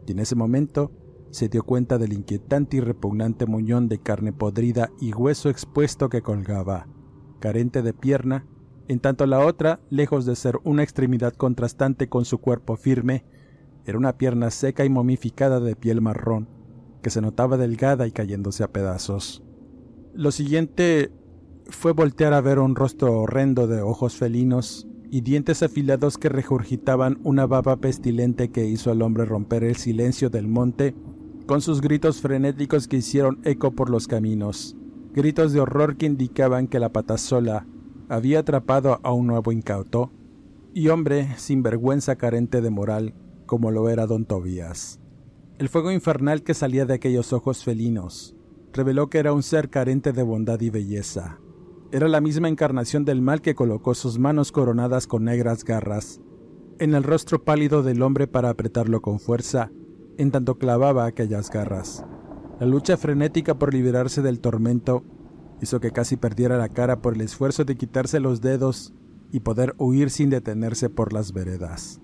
y 0.07 0.13
en 0.13 0.21
ese 0.21 0.35
momento 0.35 0.93
se 1.35 1.49
dio 1.49 1.65
cuenta 1.65 1.99
del 1.99 2.13
inquietante 2.13 2.77
y 2.77 2.81
repugnante 2.81 3.45
muñón 3.47 3.89
de 3.89 3.99
carne 3.99 4.33
podrida 4.33 4.91
y 5.01 5.13
hueso 5.13 5.51
expuesto 5.51 6.09
que 6.09 6.23
colgaba, 6.23 6.87
carente 7.41 7.83
de 7.83 7.93
pierna, 7.93 8.47
en 8.87 9.01
tanto 9.01 9.27
la 9.27 9.41
otra, 9.41 9.81
lejos 9.91 10.27
de 10.27 10.37
ser 10.37 10.61
una 10.63 10.85
extremidad 10.85 11.33
contrastante 11.33 12.09
con 12.09 12.25
su 12.25 12.39
cuerpo 12.39 12.77
firme, 12.77 13.25
era 13.85 13.99
una 13.99 14.17
pierna 14.17 14.53
seca 14.53 14.85
y 14.85 14.89
momificada 14.89 15.59
de 15.59 15.75
piel 15.75 16.01
marrón, 16.01 16.49
que 17.03 17.11
se 17.11 17.21
notaba 17.21 17.57
delgada 17.57 18.07
y 18.07 18.13
cayéndose 18.13 18.63
a 18.63 18.71
pedazos. 18.71 19.43
Lo 20.15 20.31
siguiente 20.31 21.11
fue 21.67 21.93
voltear 21.93 22.33
a 22.33 22.43
ver 22.43 22.61
un 22.61 22.77
rostro 22.77 23.13
horrendo 23.13 23.67
de 23.67 23.83
ojos 23.83 24.15
felinos 24.15 24.87
y 25.11 25.23
dientes 25.23 25.65
afilados 25.65 26.17
que 26.17 26.29
regurgitaban 26.29 27.19
una 27.25 27.47
baba 27.47 27.79
pestilente 27.79 28.53
que 28.53 28.67
hizo 28.67 28.93
al 28.93 29.03
hombre 29.03 29.25
romper 29.25 29.65
el 29.65 29.75
silencio 29.75 30.31
del 30.31 30.47
monte 30.47 30.95
con 31.47 31.61
sus 31.61 31.81
gritos 31.81 32.21
frenéticos 32.21 32.89
que 32.89 32.97
hicieron 32.97 33.41
eco 33.45 33.73
por 33.73 33.91
los 33.91 34.07
caminos, 34.07 34.77
gritos 35.13 35.53
de 35.53 35.61
horror 35.61 35.97
que 35.97 36.07
indicaban 36.07 36.67
que 36.67 36.81
la 36.81 36.93
patasola 36.93 37.67
había 38.09 38.41
atrapado 38.41 39.01
a 39.03 39.13
un 39.13 39.27
nuevo 39.27 39.53
incauto, 39.53 40.11
y 40.73 40.89
hombre 40.89 41.29
sin 41.37 41.63
vergüenza 41.63 42.17
carente 42.17 42.61
de 42.61 42.71
moral 42.71 43.15
como 43.47 43.71
lo 43.71 43.89
era 43.89 44.07
don 44.07 44.25
Tobías. 44.25 45.01
El 45.59 45.69
fuego 45.69 45.93
infernal 45.93 46.43
que 46.43 46.55
salía 46.55 46.85
de 46.85 46.95
aquellos 46.95 47.33
ojos 47.33 47.63
felinos 47.63 48.35
reveló 48.73 49.09
que 49.09 49.19
era 49.19 49.33
un 49.33 49.45
ser 49.45 49.71
carente 49.71 50.13
de 50.13 50.25
bondad 50.25 50.61
y 50.61 50.71
belleza. 50.71 51.39
Era 51.93 52.09
la 52.09 52.21
misma 52.21 52.49
encarnación 52.49 53.05
del 53.05 53.23
mal 53.23 53.41
que 53.41 53.55
colocó 53.55 53.95
sus 53.95 54.19
manos 54.19 54.51
coronadas 54.51 55.07
con 55.07 55.25
negras 55.25 55.63
garras 55.63 56.21
en 56.81 56.95
el 56.95 57.05
rostro 57.05 57.45
pálido 57.45 57.85
del 57.85 58.03
hombre 58.03 58.27
para 58.27 58.49
apretarlo 58.49 59.01
con 59.01 59.21
fuerza 59.21 59.71
en 60.19 60.31
tanto 60.31 60.59
clavaba 60.59 61.07
aquellas 61.07 61.51
garras. 61.51 62.05
La 62.61 62.67
lucha 62.67 62.97
frenética 62.97 63.59
por 63.59 63.75
liberarse 63.75 64.23
del 64.23 64.41
tormento 64.41 65.05
hizo 65.61 65.81
que 65.81 65.91
casi 65.91 66.17
perdiera 66.17 66.57
la 66.57 66.69
cara 66.69 67.01
por 67.01 67.15
el 67.15 67.21
esfuerzo 67.23 67.65
de 67.65 67.77
quitarse 67.77 68.21
los 68.21 68.41
dedos 68.41 68.93
y 69.33 69.41
poder 69.41 69.75
huir 69.79 70.11
sin 70.11 70.31
detenerse 70.31 70.91
por 70.91 71.13
las 71.13 71.33
veredas. 71.33 72.01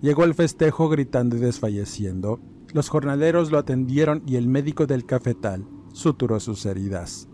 Llegó 0.00 0.22
al 0.22 0.34
festejo 0.34 0.88
gritando 0.88 1.36
y 1.36 1.40
desfalleciendo. 1.40 2.40
Los 2.72 2.88
jornaleros 2.88 3.50
lo 3.50 3.58
atendieron 3.58 4.22
y 4.26 4.36
el 4.36 4.48
médico 4.48 4.86
del 4.86 5.04
cafetal 5.04 5.66
suturó 5.92 6.38
sus 6.40 6.64
heridas, 6.66 7.28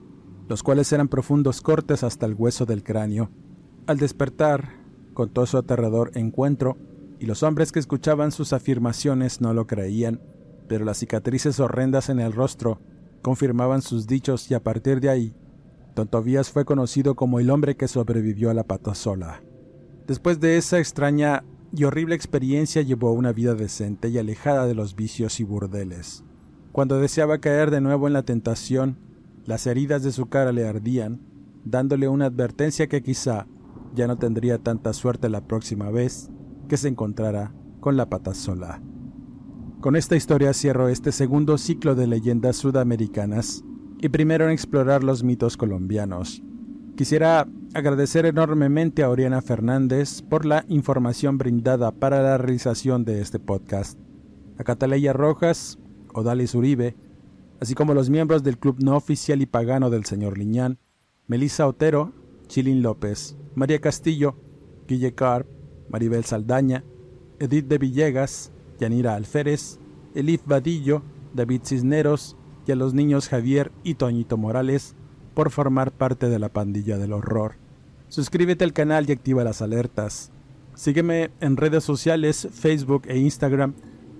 los 0.48 0.62
cuales 0.62 0.92
eran 0.92 1.08
profundos 1.08 1.60
cortes 1.60 2.02
hasta 2.02 2.26
el 2.26 2.34
hueso 2.34 2.64
del 2.66 2.82
cráneo. 2.82 3.30
Al 3.86 3.98
despertar, 3.98 4.80
contó 5.12 5.46
su 5.46 5.58
aterrador 5.58 6.10
encuentro 6.14 6.78
y 7.24 7.26
los 7.26 7.42
hombres 7.42 7.72
que 7.72 7.78
escuchaban 7.78 8.32
sus 8.32 8.52
afirmaciones 8.52 9.40
no 9.40 9.54
lo 9.54 9.66
creían, 9.66 10.20
pero 10.68 10.84
las 10.84 10.98
cicatrices 10.98 11.58
horrendas 11.58 12.10
en 12.10 12.20
el 12.20 12.34
rostro 12.34 12.82
confirmaban 13.22 13.80
sus 13.80 14.06
dichos 14.06 14.50
y 14.50 14.54
a 14.54 14.62
partir 14.62 15.00
de 15.00 15.08
ahí, 15.08 15.34
Don 15.96 16.06
Tobías 16.06 16.50
fue 16.50 16.66
conocido 16.66 17.14
como 17.14 17.40
el 17.40 17.48
hombre 17.48 17.78
que 17.78 17.88
sobrevivió 17.88 18.50
a 18.50 18.54
la 18.54 18.64
patasola. 18.64 19.42
Después 20.06 20.38
de 20.38 20.58
esa 20.58 20.78
extraña 20.78 21.44
y 21.74 21.84
horrible 21.84 22.14
experiencia 22.14 22.82
llevó 22.82 23.12
una 23.12 23.32
vida 23.32 23.54
decente 23.54 24.10
y 24.10 24.18
alejada 24.18 24.66
de 24.66 24.74
los 24.74 24.94
vicios 24.94 25.40
y 25.40 25.44
burdeles. 25.44 26.24
Cuando 26.72 26.98
deseaba 26.98 27.38
caer 27.38 27.70
de 27.70 27.80
nuevo 27.80 28.06
en 28.06 28.12
la 28.12 28.24
tentación, 28.24 28.98
las 29.46 29.66
heridas 29.66 30.02
de 30.02 30.12
su 30.12 30.26
cara 30.26 30.52
le 30.52 30.68
ardían, 30.68 31.22
dándole 31.64 32.06
una 32.06 32.26
advertencia 32.26 32.86
que 32.86 33.02
quizá 33.02 33.46
ya 33.94 34.06
no 34.06 34.18
tendría 34.18 34.58
tanta 34.58 34.92
suerte 34.92 35.30
la 35.30 35.46
próxima 35.46 35.90
vez 35.90 36.28
que 36.66 36.76
se 36.76 36.88
encontrara 36.88 37.52
con 37.80 37.96
la 37.96 38.08
pata 38.08 38.34
sola. 38.34 38.80
Con 39.80 39.96
esta 39.96 40.16
historia 40.16 40.54
cierro 40.54 40.88
este 40.88 41.12
segundo 41.12 41.58
ciclo 41.58 41.94
de 41.94 42.06
leyendas 42.06 42.56
sudamericanas 42.56 43.62
y 44.00 44.08
primero 44.08 44.46
en 44.46 44.52
explorar 44.52 45.04
los 45.04 45.22
mitos 45.22 45.56
colombianos. 45.56 46.42
Quisiera 46.96 47.46
agradecer 47.74 48.24
enormemente 48.24 49.02
a 49.02 49.10
Oriana 49.10 49.42
Fernández 49.42 50.22
por 50.22 50.46
la 50.46 50.64
información 50.68 51.38
brindada 51.38 51.90
para 51.90 52.22
la 52.22 52.38
realización 52.38 53.04
de 53.04 53.20
este 53.20 53.38
podcast, 53.40 53.98
a 54.58 54.64
Cataleya 54.64 55.12
Rojas, 55.12 55.78
Odalis 56.14 56.54
Uribe, 56.54 56.96
así 57.60 57.74
como 57.74 57.94
los 57.94 58.10
miembros 58.10 58.42
del 58.42 58.58
club 58.58 58.76
no 58.80 58.96
oficial 58.96 59.42
y 59.42 59.46
pagano 59.46 59.90
del 59.90 60.04
señor 60.04 60.38
Liñán, 60.38 60.78
Melissa 61.26 61.66
Otero, 61.66 62.12
Chilín 62.46 62.82
López, 62.82 63.36
María 63.54 63.80
Castillo, 63.80 64.36
Guille 64.86 65.14
Carp, 65.14 65.48
Maribel 65.88 66.24
Saldaña, 66.24 66.84
Edith 67.38 67.66
de 67.66 67.78
Villegas, 67.78 68.52
Yanira 68.78 69.14
Alférez, 69.14 69.78
Elif 70.14 70.42
Vadillo, 70.46 71.02
David 71.34 71.62
Cisneros 71.64 72.36
y 72.66 72.72
a 72.72 72.76
los 72.76 72.94
niños 72.94 73.28
Javier 73.28 73.72
y 73.82 73.94
Toñito 73.94 74.36
Morales 74.36 74.94
por 75.34 75.50
formar 75.50 75.92
parte 75.92 76.28
de 76.28 76.38
la 76.38 76.48
pandilla 76.48 76.96
del 76.96 77.12
horror. 77.12 77.56
Suscríbete 78.08 78.64
al 78.64 78.72
canal 78.72 79.08
y 79.08 79.12
activa 79.12 79.44
las 79.44 79.60
alertas. 79.60 80.30
Sígueme 80.74 81.30
en 81.40 81.56
redes 81.56 81.84
sociales, 81.84 82.48
Facebook 82.52 83.02
e 83.06 83.18
Instagram, 83.18 83.74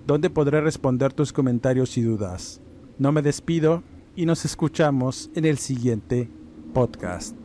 donde 0.05 0.29
podré 0.29 0.61
responder 0.61 1.13
tus 1.13 1.33
comentarios 1.33 1.97
y 1.97 2.01
dudas. 2.01 2.61
No 2.97 3.11
me 3.11 3.21
despido 3.21 3.83
y 4.15 4.25
nos 4.25 4.45
escuchamos 4.45 5.29
en 5.35 5.45
el 5.45 5.57
siguiente 5.57 6.29
podcast. 6.73 7.44